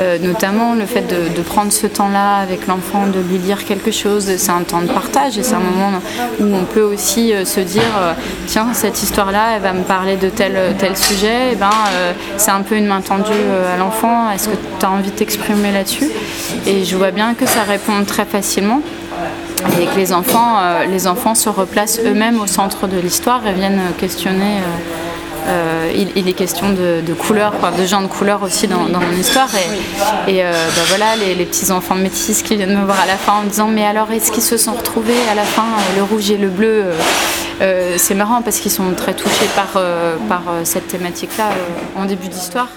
Euh, 0.00 0.18
notamment 0.18 0.74
le 0.74 0.86
fait 0.86 1.02
de, 1.02 1.42
prendre 1.42 1.72
ce 1.72 1.86
temps-là 1.86 2.38
avec 2.38 2.66
l'enfant, 2.66 3.06
de 3.06 3.20
lui 3.20 3.38
lire 3.38 3.64
quelque 3.64 3.90
chose, 3.90 4.28
c'est 4.38 4.50
un 4.50 4.62
temps 4.62 4.80
de 4.80 4.88
partage 4.88 5.38
et 5.38 5.42
c'est 5.42 5.54
un 5.54 5.60
moment 5.60 6.00
où 6.40 6.54
on 6.54 6.64
peut 6.64 6.82
aussi 6.82 7.32
euh, 7.32 7.44
se 7.44 7.60
dire 7.60 7.82
euh, 8.00 8.12
tiens 8.46 8.72
cette 8.72 9.02
histoire-là 9.02 9.56
elle 9.56 9.62
va 9.62 9.72
me 9.72 9.82
parler 9.82 10.16
de 10.16 10.30
tel, 10.30 10.56
tel 10.78 10.96
sujet, 10.96 11.50
et 11.50 11.52
eh 11.52 11.56
ben, 11.56 11.70
c'est 12.38 12.50
un 12.50 12.62
peu 12.62 12.76
une 12.76 12.86
main 12.86 13.02
tendue 13.02 13.30
à 13.72 13.76
l'enfant, 13.76 14.30
est-ce 14.30 14.48
que 14.48 14.56
tu 14.80 14.86
as 14.86 14.90
envie 14.90 15.10
de 15.10 15.16
t'exprimer 15.16 15.70
là-dessus? 15.70 16.10
Et 16.66 16.84
je 16.84 16.96
vois 16.96 17.10
bien 17.10 17.34
que 17.34 17.46
ça 17.46 17.62
répond 17.62 18.04
très 18.06 18.24
facilement 18.24 18.80
et 19.80 19.86
que 19.86 19.96
les 19.96 20.12
enfants, 20.12 20.58
les 20.90 21.06
enfants 21.06 21.34
se 21.34 21.48
replacent 21.48 22.00
eux-mêmes 22.04 22.40
au 22.40 22.46
centre 22.46 22.86
de 22.86 22.98
l'histoire 22.98 23.46
et 23.46 23.52
viennent 23.52 23.80
questionner 23.98 24.58
il, 26.16 26.28
est 26.28 26.32
question 26.32 26.70
de, 26.70 27.14
couleurs, 27.14 27.54
de 27.76 27.84
gens 27.84 28.02
de 28.02 28.06
couleurs 28.06 28.42
aussi 28.42 28.66
dans, 28.66 28.88
mon 28.88 29.12
histoire. 29.12 29.48
Et, 30.26 30.42
euh, 30.44 30.52
bah 30.52 30.82
voilà, 30.88 31.16
les, 31.16 31.44
petits 31.44 31.70
enfants 31.70 31.94
métis 31.94 32.42
qui 32.42 32.56
viennent 32.56 32.78
me 32.78 32.84
voir 32.84 33.00
à 33.00 33.06
la 33.06 33.16
fin 33.16 33.34
en 33.34 33.42
me 33.42 33.48
disant 33.48 33.68
Mais 33.68 33.84
alors, 33.84 34.10
est-ce 34.10 34.32
qu'ils 34.32 34.42
se 34.42 34.56
sont 34.56 34.72
retrouvés 34.72 35.12
à 35.30 35.34
la 35.34 35.44
fin, 35.44 35.62
euh, 35.62 35.96
le 35.96 36.02
rouge 36.02 36.30
et 36.30 36.36
le 36.36 36.48
bleu 36.48 36.84
C'est 37.96 38.14
marrant 38.14 38.42
parce 38.42 38.58
qu'ils 38.60 38.70
sont 38.70 38.92
très 38.96 39.14
touchés 39.14 39.48
par, 39.54 39.82
par 40.28 40.42
cette 40.64 40.88
thématique-là 40.88 41.50
en 41.96 42.04
début 42.04 42.28
d'histoire. 42.28 42.68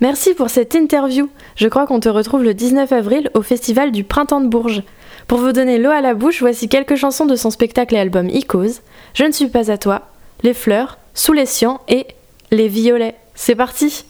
Merci 0.00 0.34
pour 0.34 0.50
cette 0.50 0.74
interview. 0.74 1.30
Je 1.56 1.68
crois 1.68 1.86
qu'on 1.86 2.00
te 2.00 2.08
retrouve 2.08 2.42
le 2.42 2.52
19 2.52 2.92
avril 2.92 3.30
au 3.32 3.40
Festival 3.40 3.92
du 3.92 4.04
Printemps 4.04 4.42
de 4.42 4.48
Bourges. 4.48 4.82
Pour 5.26 5.38
vous 5.38 5.52
donner 5.52 5.78
l'eau 5.78 5.90
à 5.90 6.02
la 6.02 6.14
bouche, 6.14 6.40
voici 6.40 6.68
quelques 6.68 6.96
chansons 6.96 7.24
de 7.24 7.34
son 7.34 7.50
spectacle 7.50 7.94
et 7.94 7.98
album 7.98 8.28
Icos. 8.28 8.82
Je 9.14 9.24
ne 9.24 9.32
suis 9.32 9.48
pas 9.48 9.70
à 9.70 9.78
toi, 9.78 10.02
Les 10.42 10.52
fleurs, 10.52 10.98
sous 11.16 11.32
les 11.32 11.46
siens 11.46 11.80
et 11.88 12.06
les 12.52 12.68
violets. 12.68 13.16
C'est 13.34 13.56
parti 13.56 14.04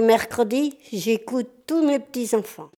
Mercredi, 0.00 0.78
j'écoute 0.92 1.48
tous 1.66 1.84
mes 1.84 1.98
petits-enfants. 1.98 2.70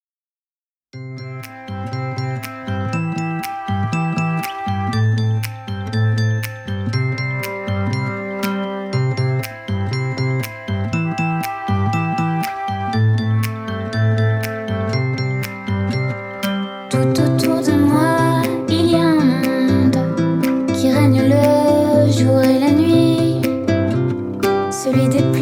celui 24.85 25.09
des 25.09 25.34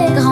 elle. 0.00 0.23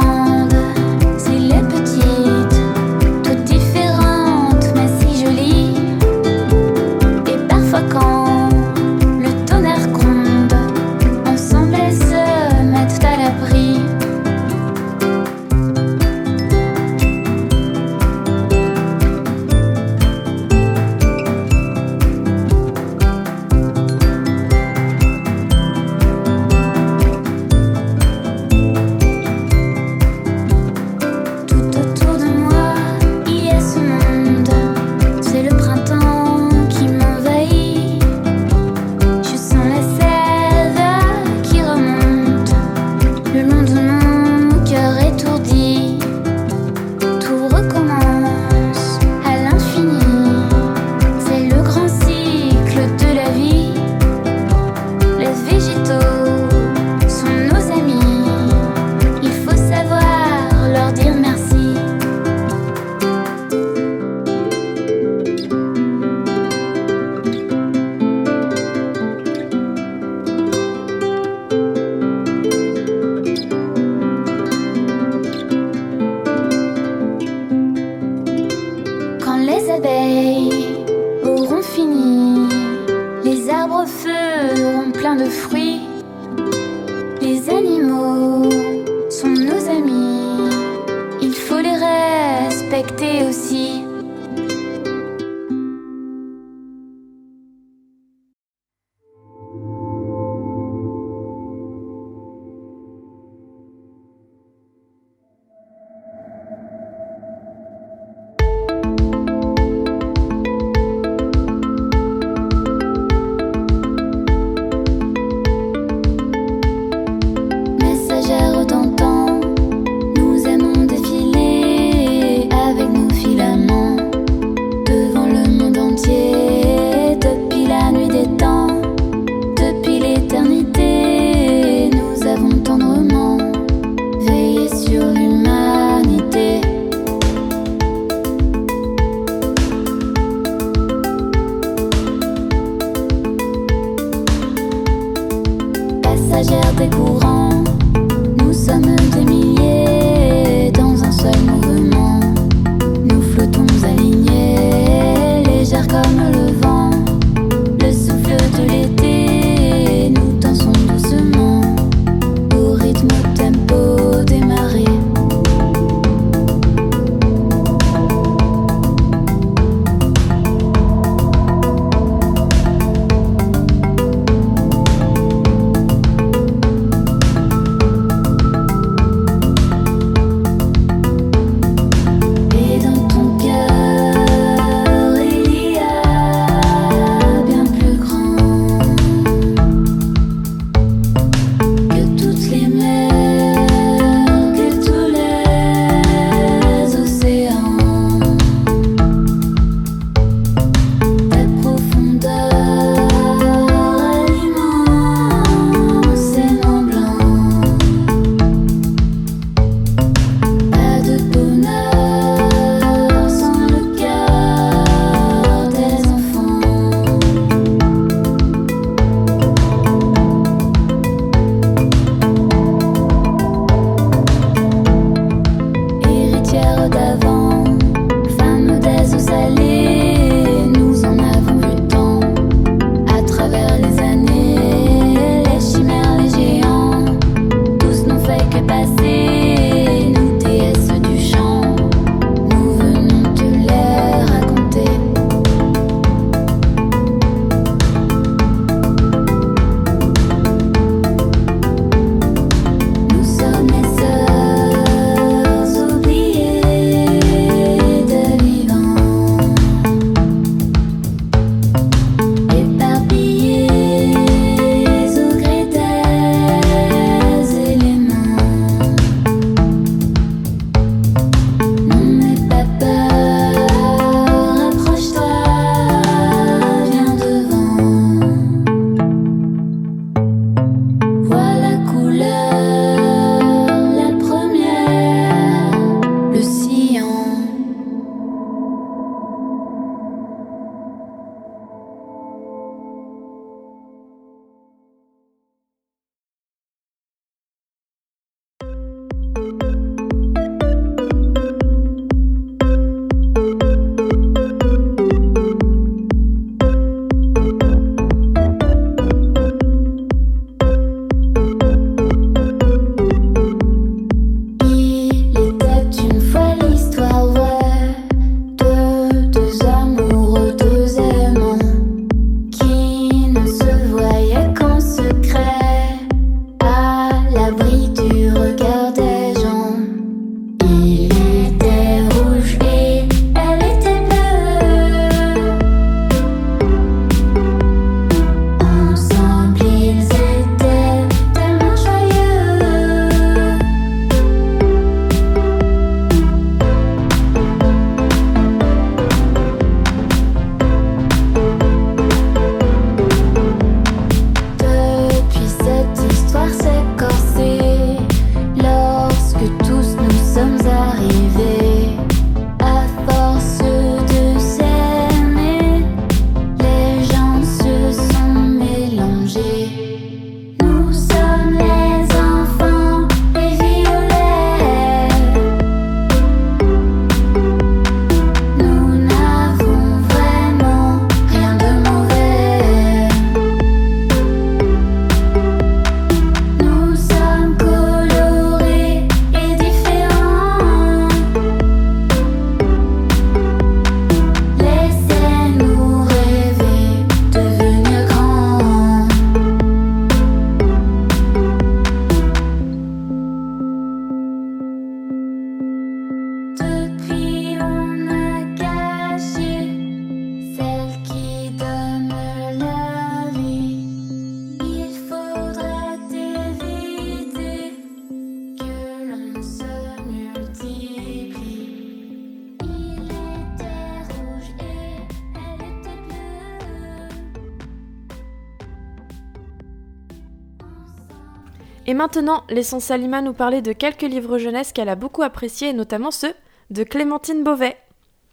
Maintenant, 432.02 432.42
laissons 432.50 432.80
Salima 432.80 433.22
nous 433.22 433.32
parler 433.32 433.62
de 433.62 433.72
quelques 433.72 434.02
livres 434.02 434.36
jeunesse 434.36 434.72
qu'elle 434.72 434.88
a 434.88 434.96
beaucoup 434.96 435.22
appréciés, 435.22 435.68
et 435.68 435.72
notamment 435.72 436.10
ceux 436.10 436.34
de 436.70 436.82
Clémentine 436.82 437.44
Beauvais. 437.44 437.76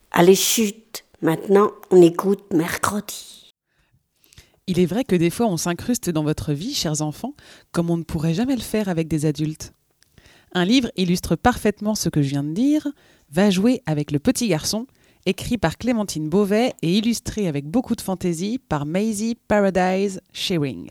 Allez, 0.10 0.34
chute 0.34 1.06
Maintenant, 1.22 1.70
on 1.92 2.02
écoute 2.02 2.52
mercredi. 2.52 3.54
Il 4.66 4.80
est 4.80 4.88
vrai 4.88 5.04
que 5.04 5.16
des 5.16 5.30
fois, 5.30 5.46
on 5.46 5.58
s'incruste 5.58 6.10
dans 6.10 6.24
votre 6.24 6.52
vie, 6.52 6.74
chers 6.74 7.04
enfants, 7.04 7.36
comme 7.72 7.92
on 7.92 7.98
ne 7.98 8.04
pourrait 8.04 8.34
jamais 8.34 8.56
le 8.56 8.62
faire 8.62 8.90
avec 8.90 9.08
des 9.08 9.28
adultes. 9.28 9.72
Un 10.54 10.66
livre 10.66 10.90
illustre 10.96 11.36
parfaitement 11.36 11.94
ce 11.94 12.10
que 12.10 12.24
je 12.24 12.30
viens 12.30 12.44
de 12.44 12.54
dire, 12.54 12.88
Va 13.30 13.52
jouer 13.52 13.84
avec 13.86 14.10
le 14.10 14.18
petit 14.18 14.48
garçon, 14.48 14.88
écrit 15.28 15.60
par 15.60 15.78
Clémentine 15.78 16.28
Beauvais 16.28 16.74
et 16.82 16.98
illustré 16.98 17.48
avec 17.48 17.68
beaucoup 17.68 17.96
de 17.96 18.02
fantaisie 18.02 18.58
par 18.58 18.88
Maisie 18.88 19.38
Paradise 19.48 20.22
Shearing. 20.34 20.90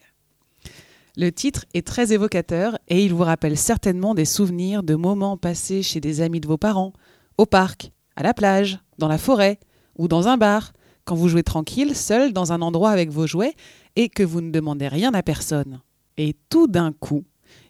Le 1.20 1.32
titre 1.32 1.64
est 1.74 1.84
très 1.84 2.12
évocateur 2.12 2.78
et 2.86 3.04
il 3.04 3.12
vous 3.12 3.24
rappelle 3.24 3.56
certainement 3.56 4.14
des 4.14 4.24
souvenirs 4.24 4.84
de 4.84 4.94
moments 4.94 5.36
passés 5.36 5.82
chez 5.82 5.98
des 5.98 6.20
amis 6.20 6.38
de 6.38 6.46
vos 6.46 6.58
parents, 6.58 6.92
au 7.38 7.44
parc, 7.44 7.90
à 8.14 8.22
la 8.22 8.32
plage, 8.32 8.78
dans 8.98 9.08
la 9.08 9.18
forêt 9.18 9.58
ou 9.96 10.06
dans 10.06 10.28
un 10.28 10.36
bar, 10.36 10.72
quand 11.04 11.16
vous 11.16 11.28
jouez 11.28 11.42
tranquille, 11.42 11.96
seul 11.96 12.32
dans 12.32 12.52
un 12.52 12.62
endroit 12.62 12.90
avec 12.90 13.10
vos 13.10 13.26
jouets 13.26 13.56
et 13.96 14.08
que 14.08 14.22
vous 14.22 14.40
ne 14.40 14.52
demandez 14.52 14.86
rien 14.86 15.12
à 15.12 15.24
personne. 15.24 15.80
Et 16.18 16.36
tout 16.50 16.68
d'un 16.68 16.92
coup, 16.92 17.24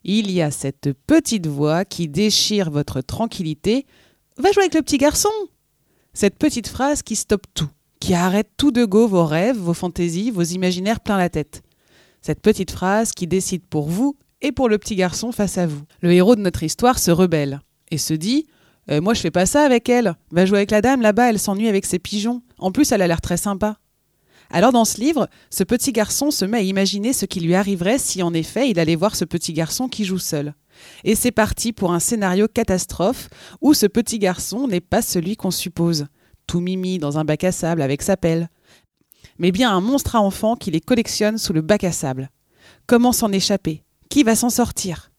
il 0.04 0.30
y 0.30 0.42
a 0.42 0.50
cette 0.50 0.92
petite 1.06 1.46
voix 1.46 1.86
qui 1.86 2.06
déchire 2.06 2.70
votre 2.70 3.00
tranquillité. 3.00 3.86
Va 4.36 4.52
jouer 4.52 4.64
avec 4.64 4.74
le 4.74 4.82
petit 4.82 4.98
garçon 4.98 5.30
Cette 6.12 6.36
petite 6.36 6.68
phrase 6.68 7.02
qui 7.02 7.16
stoppe 7.16 7.46
tout, 7.54 7.70
qui 7.98 8.12
arrête 8.12 8.50
tout 8.58 8.72
de 8.72 8.84
go 8.84 9.08
vos 9.08 9.24
rêves, 9.24 9.56
vos 9.56 9.72
fantaisies, 9.72 10.30
vos 10.30 10.42
imaginaires 10.42 11.00
plein 11.00 11.16
la 11.16 11.30
tête. 11.30 11.62
Cette 12.22 12.40
petite 12.40 12.70
phrase 12.70 13.12
qui 13.12 13.26
décide 13.26 13.64
pour 13.64 13.88
vous 13.88 14.16
et 14.40 14.52
pour 14.52 14.68
le 14.68 14.78
petit 14.78 14.96
garçon 14.96 15.32
face 15.32 15.58
à 15.58 15.66
vous. 15.66 15.82
Le 16.00 16.12
héros 16.12 16.36
de 16.36 16.40
notre 16.40 16.62
histoire 16.62 16.98
se 16.98 17.10
rebelle 17.10 17.60
et 17.90 17.98
se 17.98 18.14
dit 18.14 18.46
euh, 18.90 19.00
Moi 19.00 19.14
je 19.14 19.20
fais 19.20 19.30
pas 19.30 19.46
ça 19.46 19.62
avec 19.62 19.88
elle. 19.88 20.14
Va 20.30 20.46
jouer 20.46 20.58
avec 20.58 20.70
la 20.70 20.80
dame 20.80 21.02
là-bas, 21.02 21.30
elle 21.30 21.38
s'ennuie 21.38 21.68
avec 21.68 21.86
ses 21.86 21.98
pigeons. 21.98 22.42
En 22.58 22.72
plus, 22.72 22.92
elle 22.92 23.02
a 23.02 23.06
l'air 23.06 23.20
très 23.20 23.36
sympa. 23.36 23.78
Alors 24.50 24.72
dans 24.72 24.84
ce 24.84 24.98
livre, 24.98 25.28
ce 25.50 25.62
petit 25.62 25.92
garçon 25.92 26.30
se 26.30 26.44
met 26.44 26.58
à 26.58 26.62
imaginer 26.62 27.12
ce 27.12 27.26
qui 27.26 27.40
lui 27.40 27.54
arriverait 27.54 27.98
si 27.98 28.22
en 28.22 28.32
effet 28.32 28.70
il 28.70 28.78
allait 28.78 28.96
voir 28.96 29.14
ce 29.14 29.26
petit 29.26 29.52
garçon 29.52 29.88
qui 29.88 30.04
joue 30.04 30.18
seul. 30.18 30.54
Et 31.04 31.14
c'est 31.14 31.32
parti 31.32 31.72
pour 31.72 31.92
un 31.92 32.00
scénario 32.00 32.48
catastrophe 32.48 33.28
où 33.60 33.74
ce 33.74 33.86
petit 33.86 34.18
garçon 34.18 34.66
n'est 34.66 34.80
pas 34.80 35.02
celui 35.02 35.36
qu'on 35.36 35.50
suppose, 35.50 36.06
tout 36.46 36.60
mimi 36.60 36.98
dans 36.98 37.18
un 37.18 37.24
bac 37.24 37.44
à 37.44 37.52
sable 37.52 37.82
avec 37.82 38.00
sa 38.00 38.16
pelle, 38.16 38.48
mais 39.38 39.52
bien 39.52 39.70
un 39.70 39.80
monstre 39.80 40.16
à 40.16 40.20
enfants 40.20 40.56
qui 40.56 40.70
les 40.70 40.80
collectionne 40.80 41.38
sous 41.38 41.52
le 41.52 41.60
bac 41.60 41.84
à 41.84 41.92
sable. 41.92 42.30
Comment 42.86 43.12
s'en 43.12 43.32
échapper? 43.32 43.82
Qui 44.08 44.22
va 44.22 44.34
s'en 44.34 44.50
sortir? 44.50 45.10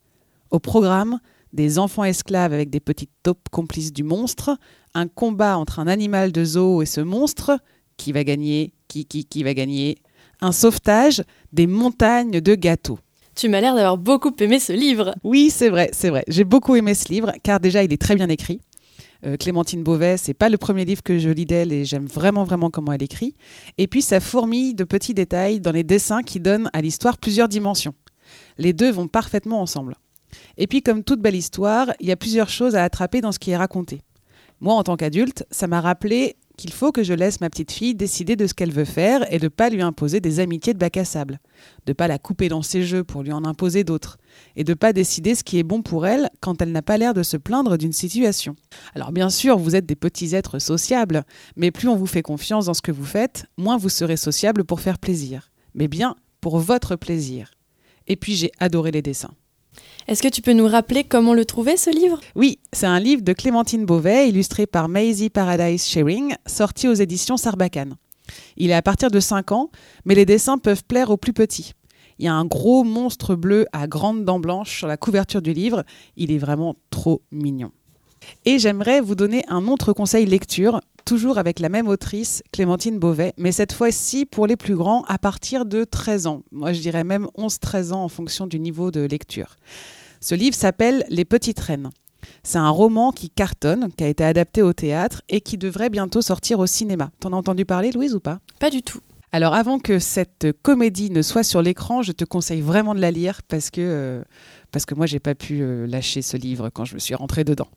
Au 0.50 0.58
programme, 0.58 1.20
des 1.52 1.78
enfants 1.78 2.04
esclaves 2.04 2.52
avec 2.52 2.70
des 2.70 2.80
petites 2.80 3.10
taupes 3.22 3.48
complices 3.50 3.92
du 3.92 4.02
monstre, 4.02 4.56
un 4.94 5.08
combat 5.08 5.56
entre 5.58 5.78
un 5.78 5.86
animal 5.86 6.32
de 6.32 6.44
zoo 6.44 6.82
et 6.82 6.86
ce 6.86 7.00
monstre, 7.00 7.58
qui 7.96 8.12
va 8.12 8.24
gagner 8.24 8.72
qui, 8.88 9.06
qui, 9.06 9.24
qui 9.24 9.42
va 9.42 9.54
gagner 9.54 9.98
Un 10.40 10.52
sauvetage 10.52 11.22
des 11.52 11.66
montagnes 11.66 12.40
de 12.40 12.54
gâteaux. 12.54 12.98
Tu 13.34 13.48
m'as 13.48 13.60
l'air 13.60 13.74
d'avoir 13.74 13.98
beaucoup 13.98 14.34
aimé 14.40 14.58
ce 14.58 14.72
livre. 14.72 15.14
Oui, 15.22 15.50
c'est 15.50 15.68
vrai, 15.68 15.90
c'est 15.92 16.10
vrai. 16.10 16.24
J'ai 16.28 16.44
beaucoup 16.44 16.74
aimé 16.76 16.94
ce 16.94 17.08
livre 17.08 17.32
car 17.42 17.60
déjà 17.60 17.82
il 17.84 17.92
est 17.92 18.00
très 18.00 18.16
bien 18.16 18.28
écrit. 18.28 18.60
Euh, 19.26 19.36
Clémentine 19.36 19.82
Beauvais, 19.82 20.16
c'est 20.16 20.34
pas 20.34 20.48
le 20.48 20.56
premier 20.56 20.84
livre 20.84 21.02
que 21.02 21.18
je 21.18 21.28
lis 21.28 21.46
d'elle 21.46 21.72
et 21.72 21.84
j'aime 21.84 22.06
vraiment 22.06 22.44
vraiment 22.44 22.70
comment 22.70 22.92
elle 22.92 23.02
écrit. 23.02 23.34
Et 23.78 23.86
puis 23.86 24.02
ça 24.02 24.20
fourmille 24.20 24.74
de 24.74 24.84
petits 24.84 25.14
détails 25.14 25.60
dans 25.60 25.72
les 25.72 25.84
dessins 25.84 26.22
qui 26.22 26.40
donnent 26.40 26.70
à 26.72 26.80
l'histoire 26.80 27.18
plusieurs 27.18 27.48
dimensions. 27.48 27.94
Les 28.58 28.72
deux 28.72 28.90
vont 28.90 29.08
parfaitement 29.08 29.60
ensemble. 29.60 29.96
Et 30.56 30.66
puis 30.66 30.82
comme 30.82 31.04
toute 31.04 31.20
belle 31.20 31.36
histoire, 31.36 31.92
il 32.00 32.08
y 32.08 32.12
a 32.12 32.16
plusieurs 32.16 32.48
choses 32.48 32.76
à 32.76 32.84
attraper 32.84 33.20
dans 33.20 33.32
ce 33.32 33.38
qui 33.38 33.50
est 33.50 33.56
raconté. 33.56 34.00
Moi, 34.60 34.74
en 34.74 34.82
tant 34.82 34.96
qu'adulte, 34.96 35.46
ça 35.50 35.66
m'a 35.66 35.80
rappelé 35.80 36.36
qu'il 36.60 36.72
faut 36.74 36.92
que 36.92 37.02
je 37.02 37.14
laisse 37.14 37.40
ma 37.40 37.48
petite 37.48 37.72
fille 37.72 37.94
décider 37.94 38.36
de 38.36 38.46
ce 38.46 38.52
qu'elle 38.52 38.70
veut 38.70 38.84
faire 38.84 39.24
et 39.32 39.38
de 39.38 39.44
ne 39.44 39.48
pas 39.48 39.70
lui 39.70 39.80
imposer 39.80 40.20
des 40.20 40.40
amitiés 40.40 40.74
de 40.74 40.78
bac 40.78 40.98
à 40.98 41.06
sable, 41.06 41.40
de 41.86 41.92
ne 41.92 41.94
pas 41.94 42.06
la 42.06 42.18
couper 42.18 42.50
dans 42.50 42.60
ses 42.60 42.82
jeux 42.82 43.02
pour 43.02 43.22
lui 43.22 43.32
en 43.32 43.46
imposer 43.46 43.82
d'autres, 43.82 44.18
et 44.56 44.64
de 44.64 44.72
ne 44.72 44.74
pas 44.74 44.92
décider 44.92 45.34
ce 45.34 45.42
qui 45.42 45.58
est 45.58 45.62
bon 45.62 45.80
pour 45.80 46.06
elle 46.06 46.28
quand 46.40 46.60
elle 46.60 46.70
n'a 46.70 46.82
pas 46.82 46.98
l'air 46.98 47.14
de 47.14 47.22
se 47.22 47.38
plaindre 47.38 47.78
d'une 47.78 47.94
situation. 47.94 48.56
Alors 48.94 49.10
bien 49.10 49.30
sûr, 49.30 49.58
vous 49.58 49.74
êtes 49.74 49.86
des 49.86 49.96
petits 49.96 50.34
êtres 50.34 50.58
sociables, 50.58 51.24
mais 51.56 51.70
plus 51.70 51.88
on 51.88 51.96
vous 51.96 52.06
fait 52.06 52.20
confiance 52.20 52.66
dans 52.66 52.74
ce 52.74 52.82
que 52.82 52.92
vous 52.92 53.06
faites, 53.06 53.46
moins 53.56 53.78
vous 53.78 53.88
serez 53.88 54.18
sociable 54.18 54.64
pour 54.64 54.80
faire 54.80 54.98
plaisir, 54.98 55.50
mais 55.74 55.88
bien 55.88 56.14
pour 56.42 56.58
votre 56.58 56.94
plaisir. 56.94 57.52
Et 58.06 58.16
puis 58.16 58.34
j'ai 58.36 58.52
adoré 58.58 58.90
les 58.90 59.02
dessins. 59.02 59.32
Est-ce 60.08 60.22
que 60.22 60.28
tu 60.28 60.42
peux 60.42 60.52
nous 60.52 60.66
rappeler 60.66 61.04
comment 61.04 61.34
le 61.34 61.44
trouver 61.44 61.76
ce 61.76 61.90
livre? 61.90 62.20
Oui, 62.34 62.58
c'est 62.72 62.86
un 62.86 62.98
livre 62.98 63.22
de 63.22 63.32
Clémentine 63.32 63.84
Beauvais, 63.84 64.28
illustré 64.28 64.66
par 64.66 64.88
Maisie 64.88 65.30
Paradise 65.30 65.86
Sharing, 65.86 66.34
sorti 66.46 66.88
aux 66.88 66.94
éditions 66.94 67.36
Sarbacane. 67.36 67.96
Il 68.56 68.70
est 68.70 68.74
à 68.74 68.82
partir 68.82 69.10
de 69.10 69.20
5 69.20 69.52
ans, 69.52 69.70
mais 70.04 70.14
les 70.14 70.24
dessins 70.24 70.58
peuvent 70.58 70.84
plaire 70.84 71.10
aux 71.10 71.16
plus 71.16 71.32
petits. 71.32 71.72
Il 72.18 72.24
y 72.24 72.28
a 72.28 72.34
un 72.34 72.44
gros 72.44 72.84
monstre 72.84 73.34
bleu 73.34 73.66
à 73.72 73.86
grandes 73.86 74.24
dents 74.24 74.40
blanches 74.40 74.78
sur 74.78 74.86
la 74.86 74.96
couverture 74.96 75.42
du 75.42 75.52
livre. 75.52 75.84
Il 76.16 76.32
est 76.32 76.38
vraiment 76.38 76.76
trop 76.90 77.22
mignon. 77.30 77.72
Et 78.44 78.58
j'aimerais 78.58 79.00
vous 79.00 79.14
donner 79.14 79.44
un 79.48 79.66
autre 79.68 79.92
conseil 79.92 80.26
lecture, 80.26 80.80
toujours 81.04 81.38
avec 81.38 81.58
la 81.58 81.68
même 81.68 81.88
autrice, 81.88 82.42
Clémentine 82.52 82.98
Beauvais, 82.98 83.32
mais 83.36 83.52
cette 83.52 83.72
fois-ci 83.72 84.26
pour 84.26 84.46
les 84.46 84.56
plus 84.56 84.76
grands 84.76 85.02
à 85.04 85.18
partir 85.18 85.64
de 85.64 85.84
13 85.84 86.26
ans. 86.26 86.42
Moi, 86.52 86.72
je 86.72 86.80
dirais 86.80 87.04
même 87.04 87.26
11-13 87.36 87.92
ans 87.92 88.04
en 88.04 88.08
fonction 88.08 88.46
du 88.46 88.60
niveau 88.60 88.90
de 88.90 89.00
lecture. 89.00 89.56
Ce 90.20 90.34
livre 90.34 90.54
s'appelle 90.54 91.04
Les 91.08 91.24
Petites 91.24 91.60
Reines. 91.60 91.90
C'est 92.42 92.58
un 92.58 92.70
roman 92.70 93.12
qui 93.12 93.30
cartonne, 93.30 93.90
qui 93.96 94.04
a 94.04 94.08
été 94.08 94.24
adapté 94.24 94.62
au 94.62 94.72
théâtre 94.72 95.22
et 95.28 95.40
qui 95.40 95.58
devrait 95.58 95.90
bientôt 95.90 96.22
sortir 96.22 96.58
au 96.58 96.66
cinéma. 96.66 97.10
T'en 97.20 97.32
as 97.32 97.36
entendu 97.36 97.64
parler, 97.64 97.90
Louise, 97.92 98.14
ou 98.14 98.20
pas? 98.20 98.40
Pas 98.58 98.70
du 98.70 98.82
tout. 98.82 99.00
Alors 99.32 99.54
avant 99.54 99.78
que 99.78 100.00
cette 100.00 100.48
comédie 100.62 101.10
ne 101.10 101.22
soit 101.22 101.44
sur 101.44 101.62
l'écran, 101.62 102.02
je 102.02 102.10
te 102.10 102.24
conseille 102.24 102.62
vraiment 102.62 102.96
de 102.96 103.00
la 103.00 103.12
lire 103.12 103.42
parce 103.46 103.70
que, 103.70 103.80
euh, 103.80 104.22
parce 104.72 104.86
que 104.86 104.96
moi 104.96 105.06
j'ai 105.06 105.20
pas 105.20 105.36
pu 105.36 105.60
euh, 105.62 105.86
lâcher 105.86 106.20
ce 106.20 106.36
livre 106.36 106.68
quand 106.68 106.84
je 106.84 106.94
me 106.94 106.98
suis 106.98 107.14
rentrée 107.14 107.44
dedans. 107.44 107.68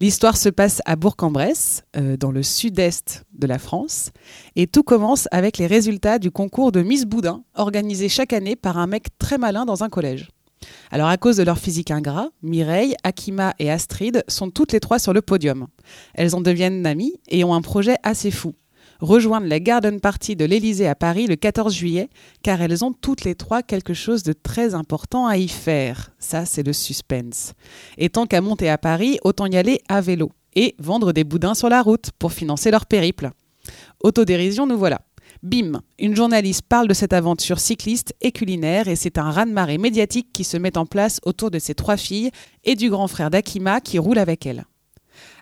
L'histoire 0.00 0.38
se 0.38 0.48
passe 0.48 0.80
à 0.86 0.96
Bourg-en-Bresse, 0.96 1.82
euh, 1.98 2.16
dans 2.16 2.30
le 2.30 2.42
sud-est 2.42 3.24
de 3.34 3.46
la 3.46 3.58
France, 3.58 4.12
et 4.56 4.66
tout 4.66 4.82
commence 4.82 5.28
avec 5.30 5.58
les 5.58 5.66
résultats 5.66 6.18
du 6.18 6.30
concours 6.30 6.72
de 6.72 6.80
Miss 6.80 7.04
Boudin, 7.04 7.44
organisé 7.54 8.08
chaque 8.08 8.32
année 8.32 8.56
par 8.56 8.78
un 8.78 8.86
mec 8.86 9.08
très 9.18 9.36
malin 9.36 9.66
dans 9.66 9.84
un 9.84 9.90
collège. 9.90 10.30
Alors 10.90 11.08
à 11.08 11.18
cause 11.18 11.36
de 11.36 11.42
leur 11.42 11.58
physique 11.58 11.90
ingrat, 11.90 12.30
Mireille, 12.42 12.94
Akima 13.02 13.52
et 13.58 13.70
Astrid 13.70 14.24
sont 14.26 14.48
toutes 14.48 14.72
les 14.72 14.80
trois 14.80 14.98
sur 14.98 15.12
le 15.12 15.20
podium. 15.20 15.66
Elles 16.14 16.34
en 16.34 16.40
deviennent 16.40 16.86
amies 16.86 17.20
et 17.28 17.44
ont 17.44 17.52
un 17.52 17.60
projet 17.60 17.96
assez 18.02 18.30
fou 18.30 18.54
rejoindre 19.00 19.46
la 19.46 19.60
garden 19.60 20.00
party 20.00 20.36
de 20.36 20.44
l'Élysée 20.44 20.88
à 20.88 20.94
Paris 20.94 21.26
le 21.26 21.36
14 21.36 21.74
juillet, 21.74 22.08
car 22.42 22.60
elles 22.62 22.84
ont 22.84 22.92
toutes 22.92 23.24
les 23.24 23.34
trois 23.34 23.62
quelque 23.62 23.94
chose 23.94 24.22
de 24.22 24.32
très 24.32 24.74
important 24.74 25.26
à 25.26 25.36
y 25.36 25.48
faire. 25.48 26.10
Ça, 26.18 26.44
c'est 26.44 26.66
le 26.66 26.72
suspense. 26.72 27.54
Et 27.98 28.08
tant 28.08 28.26
qu'à 28.26 28.40
monter 28.40 28.68
à 28.68 28.78
Paris, 28.78 29.18
autant 29.24 29.46
y 29.46 29.56
aller 29.56 29.80
à 29.88 30.00
vélo 30.00 30.30
et 30.54 30.74
vendre 30.78 31.12
des 31.12 31.24
boudins 31.24 31.54
sur 31.54 31.68
la 31.68 31.82
route 31.82 32.10
pour 32.18 32.32
financer 32.32 32.70
leur 32.70 32.86
périple. 32.86 33.30
Autodérision, 34.02 34.66
nous 34.66 34.78
voilà. 34.78 35.00
Bim, 35.42 35.82
une 35.98 36.16
journaliste 36.16 36.62
parle 36.62 36.88
de 36.88 36.94
cette 36.94 37.12
aventure 37.12 37.60
cycliste 37.60 38.14
et 38.22 38.32
culinaire 38.32 38.88
et 38.88 38.96
c'est 38.96 39.18
un 39.18 39.30
raz-de-marée 39.30 39.78
médiatique 39.78 40.28
qui 40.32 40.44
se 40.44 40.56
met 40.56 40.78
en 40.78 40.86
place 40.86 41.20
autour 41.24 41.50
de 41.50 41.58
ses 41.58 41.74
trois 41.74 41.96
filles 41.96 42.30
et 42.64 42.76
du 42.76 42.88
grand 42.88 43.08
frère 43.08 43.30
d'Akima 43.30 43.80
qui 43.80 43.98
roule 43.98 44.18
avec 44.18 44.46
elle. 44.46 44.64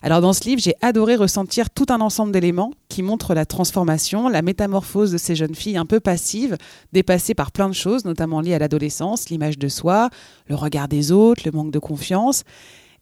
Alors 0.04 0.20
dans 0.20 0.32
ce 0.32 0.42
livre, 0.42 0.60
j'ai 0.60 0.74
adoré 0.80 1.14
ressentir 1.14 1.70
tout 1.70 1.86
un 1.90 2.00
ensemble 2.00 2.32
d'éléments 2.32 2.72
qui 2.88 3.04
montrent 3.04 3.34
la 3.34 3.46
transformation, 3.46 4.28
la 4.28 4.42
métamorphose 4.42 5.12
de 5.12 5.16
ces 5.16 5.36
jeunes 5.36 5.54
filles 5.54 5.76
un 5.76 5.86
peu 5.86 6.00
passives, 6.00 6.56
dépassées 6.92 7.34
par 7.34 7.52
plein 7.52 7.68
de 7.68 7.74
choses, 7.74 8.04
notamment 8.04 8.40
liées 8.40 8.54
à 8.54 8.58
l'adolescence, 8.58 9.30
l'image 9.30 9.58
de 9.58 9.68
soi, 9.68 10.10
le 10.48 10.56
regard 10.56 10.88
des 10.88 11.12
autres, 11.12 11.42
le 11.44 11.52
manque 11.52 11.70
de 11.70 11.78
confiance. 11.78 12.42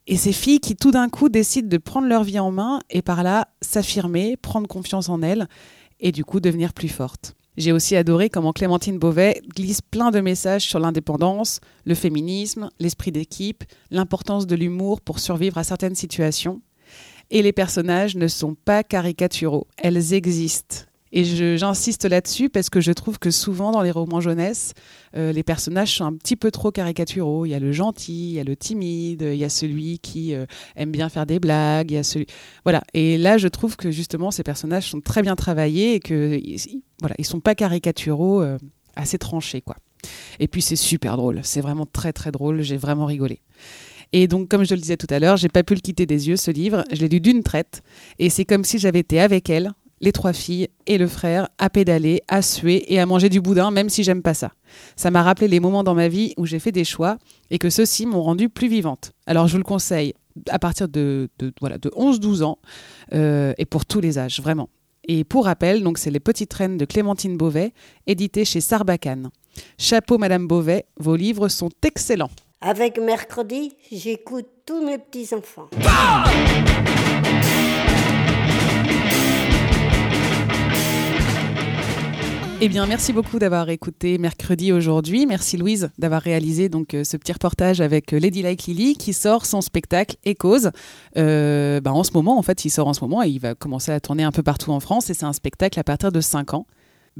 Et 0.05 0.15
ces 0.15 0.31
filles 0.31 0.59
qui 0.59 0.75
tout 0.75 0.91
d'un 0.91 1.09
coup 1.09 1.29
décident 1.29 1.67
de 1.67 1.77
prendre 1.77 2.07
leur 2.07 2.23
vie 2.23 2.37
en 2.37 2.51
main 2.51 2.81
et 2.91 3.01
par 3.01 3.23
là 3.23 3.47
s'affirmer, 3.61 4.37
prendre 4.37 4.67
confiance 4.67 5.09
en 5.09 5.23
elles 5.23 5.47
et 5.99 6.11
du 6.11 6.23
coup 6.23 6.39
devenir 6.39 6.71
plus 6.71 6.89
fortes. 6.89 7.33
J'ai 7.57 7.71
aussi 7.71 7.95
adoré 7.95 8.29
comment 8.29 8.53
Clémentine 8.53 8.99
Beauvais 8.99 9.41
glisse 9.55 9.81
plein 9.81 10.11
de 10.11 10.19
messages 10.19 10.63
sur 10.63 10.79
l'indépendance, 10.79 11.61
le 11.83 11.95
féminisme, 11.95 12.69
l'esprit 12.79 13.11
d'équipe, 13.11 13.63
l'importance 13.89 14.45
de 14.45 14.55
l'humour 14.55 15.01
pour 15.01 15.17
survivre 15.17 15.57
à 15.57 15.63
certaines 15.63 15.95
situations. 15.95 16.61
Et 17.31 17.41
les 17.41 17.53
personnages 17.53 18.15
ne 18.15 18.27
sont 18.27 18.55
pas 18.55 18.83
caricaturaux, 18.83 19.65
elles 19.77 20.13
existent. 20.13 20.85
Et 21.13 21.25
j'insiste 21.57 22.05
là-dessus 22.05 22.49
parce 22.49 22.69
que 22.69 22.79
je 22.79 22.91
trouve 22.91 23.19
que 23.19 23.31
souvent 23.31 23.71
dans 23.71 23.81
les 23.81 23.91
romans 23.91 24.21
jeunesse, 24.21 24.73
euh, 25.17 25.33
les 25.33 25.43
personnages 25.43 25.95
sont 25.97 26.05
un 26.05 26.13
petit 26.13 26.37
peu 26.37 26.51
trop 26.51 26.71
caricaturaux. 26.71 27.45
Il 27.45 27.49
y 27.49 27.53
a 27.53 27.59
le 27.59 27.73
gentil, 27.73 28.29
il 28.29 28.33
y 28.35 28.39
a 28.39 28.45
le 28.45 28.55
timide, 28.55 29.21
il 29.21 29.37
y 29.37 29.43
a 29.43 29.49
celui 29.49 29.99
qui 29.99 30.33
euh, 30.33 30.45
aime 30.77 30.91
bien 30.91 31.09
faire 31.09 31.25
des 31.25 31.39
blagues, 31.39 31.91
il 31.91 31.95
y 31.95 31.97
a 31.97 32.03
celui 32.03 32.27
voilà. 32.63 32.81
Et 32.93 33.17
là, 33.17 33.37
je 33.37 33.49
trouve 33.49 33.75
que 33.75 33.91
justement 33.91 34.31
ces 34.31 34.43
personnages 34.43 34.89
sont 34.89 35.01
très 35.01 35.21
bien 35.21 35.35
travaillés 35.35 35.95
et 35.95 35.99
que 35.99 36.39
voilà, 37.01 37.15
ils 37.17 37.25
sont 37.25 37.41
pas 37.41 37.55
caricaturaux, 37.55 38.41
euh, 38.41 38.57
assez 38.95 39.17
tranchés 39.17 39.61
quoi. 39.61 39.75
Et 40.39 40.47
puis 40.47 40.61
c'est 40.61 40.77
super 40.77 41.17
drôle, 41.17 41.41
c'est 41.43 41.61
vraiment 41.61 41.85
très 41.85 42.13
très 42.13 42.31
drôle, 42.31 42.61
j'ai 42.61 42.77
vraiment 42.77 43.05
rigolé. 43.05 43.41
Et 44.13 44.27
donc, 44.27 44.49
comme 44.49 44.65
je 44.65 44.73
le 44.75 44.81
disais 44.81 44.97
tout 44.97 45.07
à 45.09 45.19
l'heure, 45.19 45.37
j'ai 45.37 45.49
pas 45.49 45.63
pu 45.63 45.73
le 45.73 45.79
quitter 45.79 46.05
des 46.05 46.27
yeux, 46.27 46.35
ce 46.35 46.51
livre. 46.51 46.83
Je 46.91 47.01
l'ai 47.01 47.07
lu 47.07 47.21
d'une 47.21 47.43
traite. 47.43 47.81
Et 48.19 48.29
c'est 48.29 48.45
comme 48.45 48.63
si 48.63 48.77
j'avais 48.77 48.99
été 48.99 49.19
avec 49.19 49.49
elle, 49.49 49.71
les 50.01 50.11
trois 50.11 50.33
filles 50.33 50.67
et 50.87 50.97
le 50.97 51.07
frère, 51.07 51.47
à 51.57 51.69
pédaler, 51.69 52.21
à 52.27 52.41
suer 52.41 52.91
et 52.91 52.99
à 52.99 53.05
manger 53.05 53.29
du 53.29 53.39
boudin, 53.39 53.71
même 53.71 53.89
si 53.89 54.03
j'aime 54.03 54.21
pas 54.21 54.33
ça. 54.33 54.51
Ça 54.95 55.11
m'a 55.11 55.23
rappelé 55.23 55.47
les 55.47 55.59
moments 55.59 55.83
dans 55.83 55.93
ma 55.93 56.07
vie 56.07 56.33
où 56.37 56.45
j'ai 56.45 56.59
fait 56.59 56.71
des 56.71 56.83
choix 56.83 57.17
et 57.51 57.59
que 57.59 57.69
ceux-ci 57.69 58.05
m'ont 58.05 58.21
rendue 58.21 58.49
plus 58.49 58.67
vivante. 58.67 59.11
Alors, 59.27 59.47
je 59.47 59.53
vous 59.53 59.59
le 59.59 59.63
conseille 59.63 60.13
à 60.49 60.59
partir 60.59 60.87
de, 60.87 61.29
voilà, 61.59 61.77
de 61.77 61.89
11-12 61.89 62.43
ans 62.43 62.57
euh, 63.13 63.53
et 63.57 63.65
pour 63.65 63.85
tous 63.85 64.01
les 64.01 64.17
âges, 64.17 64.41
vraiment. 64.41 64.69
Et 65.07 65.23
pour 65.23 65.45
rappel, 65.45 65.83
donc 65.83 65.97
c'est 65.97 66.11
Les 66.11 66.19
Petites 66.19 66.53
Reines 66.53 66.77
de 66.77 66.85
Clémentine 66.85 67.37
Beauvais, 67.37 67.73
édité 68.07 68.45
chez 68.45 68.61
Sarbacane. 68.61 69.29
Chapeau 69.77 70.17
Madame 70.17 70.47
Beauvais, 70.47 70.85
vos 70.97 71.15
livres 71.15 71.47
sont 71.47 71.69
excellents. 71.83 72.29
Avec 72.63 72.99
mercredi, 72.99 73.75
j'écoute 73.91 74.45
tous 74.67 74.85
mes 74.85 74.99
petits-enfants. 74.99 75.69
Eh 82.63 82.69
bien, 82.69 82.85
merci 82.85 83.13
beaucoup 83.13 83.39
d'avoir 83.39 83.67
écouté 83.69 84.19
mercredi 84.19 84.71
aujourd'hui. 84.71 85.25
Merci 85.25 85.57
Louise 85.57 85.89
d'avoir 85.97 86.21
réalisé 86.21 86.69
euh, 86.93 87.03
ce 87.03 87.17
petit 87.17 87.33
reportage 87.33 87.81
avec 87.81 88.13
euh, 88.13 88.19
Lady 88.19 88.43
Like 88.43 88.67
Lily 88.67 88.95
qui 88.95 89.13
sort 89.13 89.47
son 89.47 89.61
spectacle 89.61 90.17
cause. 90.37 90.69
Euh, 91.17 91.81
bah, 91.81 91.91
en 91.91 92.03
ce 92.03 92.11
moment, 92.13 92.37
en 92.37 92.43
fait, 92.43 92.63
il 92.63 92.69
sort 92.69 92.87
en 92.87 92.93
ce 92.93 93.01
moment 93.01 93.23
et 93.23 93.29
il 93.29 93.39
va 93.39 93.55
commencer 93.55 93.91
à 93.91 93.99
tourner 93.99 94.21
un 94.21 94.31
peu 94.31 94.43
partout 94.43 94.69
en 94.69 94.79
France 94.79 95.09
et 95.09 95.15
c'est 95.15 95.25
un 95.25 95.33
spectacle 95.33 95.79
à 95.79 95.83
partir 95.83 96.11
de 96.11 96.21
5 96.21 96.53
ans. 96.53 96.67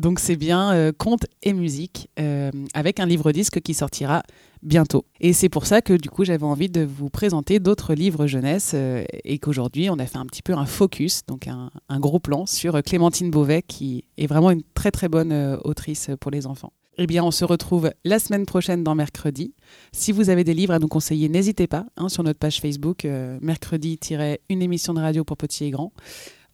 Donc 0.01 0.19
c'est 0.19 0.35
bien 0.35 0.73
euh, 0.73 0.91
conte 0.91 1.27
et 1.43 1.53
musique 1.53 2.09
euh, 2.19 2.49
avec 2.73 2.99
un 2.99 3.05
livre 3.05 3.31
disque 3.31 3.61
qui 3.61 3.75
sortira 3.75 4.23
bientôt. 4.63 5.05
Et 5.19 5.31
c'est 5.31 5.47
pour 5.47 5.67
ça 5.67 5.83
que 5.83 5.93
du 5.93 6.09
coup 6.09 6.25
j'avais 6.25 6.43
envie 6.43 6.69
de 6.69 6.81
vous 6.81 7.11
présenter 7.11 7.59
d'autres 7.59 7.93
livres 7.93 8.25
jeunesse 8.25 8.71
euh, 8.73 9.03
et 9.23 9.37
qu'aujourd'hui 9.37 9.91
on 9.91 9.99
a 9.99 10.07
fait 10.07 10.17
un 10.17 10.25
petit 10.25 10.41
peu 10.41 10.53
un 10.53 10.65
focus, 10.65 11.21
donc 11.27 11.47
un, 11.47 11.99
gros 11.99 12.17
plan 12.17 12.47
sur 12.47 12.81
Clémentine 12.81 13.29
Beauvais 13.29 13.61
qui 13.61 14.05
est 14.17 14.25
vraiment 14.25 14.49
une 14.49 14.63
très 14.73 14.89
très 14.89 15.07
bonne 15.07 15.59
autrice 15.63 16.09
pour 16.19 16.31
les 16.31 16.47
enfants. 16.47 16.73
Eh 16.97 17.05
bien, 17.05 17.23
on 17.23 17.31
se 17.31 17.45
retrouve 17.45 17.91
la 18.03 18.17
semaine 18.17 18.47
prochaine 18.47 18.83
dans 18.83 18.95
mercredi. 18.95 19.53
Si 19.91 20.11
vous 20.11 20.31
avez 20.31 20.43
des 20.43 20.55
livres 20.55 20.73
à 20.73 20.79
nous 20.79 20.87
conseiller, 20.87 21.29
n'hésitez 21.29 21.67
pas 21.67 21.85
hein, 21.95 22.09
sur 22.09 22.23
notre 22.23 22.39
page 22.39 22.59
Facebook, 22.59 23.07
mercredi-une 23.39 24.61
émission 24.61 24.95
de 24.95 24.99
radio 24.99 25.23
pour 25.23 25.37
petits 25.37 25.65
et 25.65 25.69
grands. 25.69 25.93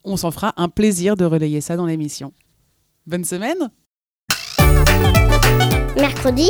On 0.03 0.17
s'en 0.17 0.31
fera 0.31 0.53
un 0.57 0.67
plaisir 0.67 1.15
de 1.15 1.23
relayer 1.23 1.61
ça 1.61 1.77
dans 1.77 1.85
l'émission. 1.85 2.33
Bonne 3.07 3.23
semaine. 3.23 3.71
Mercredi. 5.95 6.49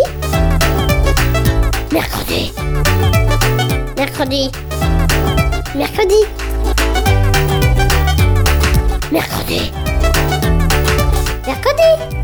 Mercredi. 1.91 2.51
Mercredi. 3.95 4.51
Mercredi. 5.75 6.21
Mercredi. 9.11 9.71
Mercredi 11.45 12.16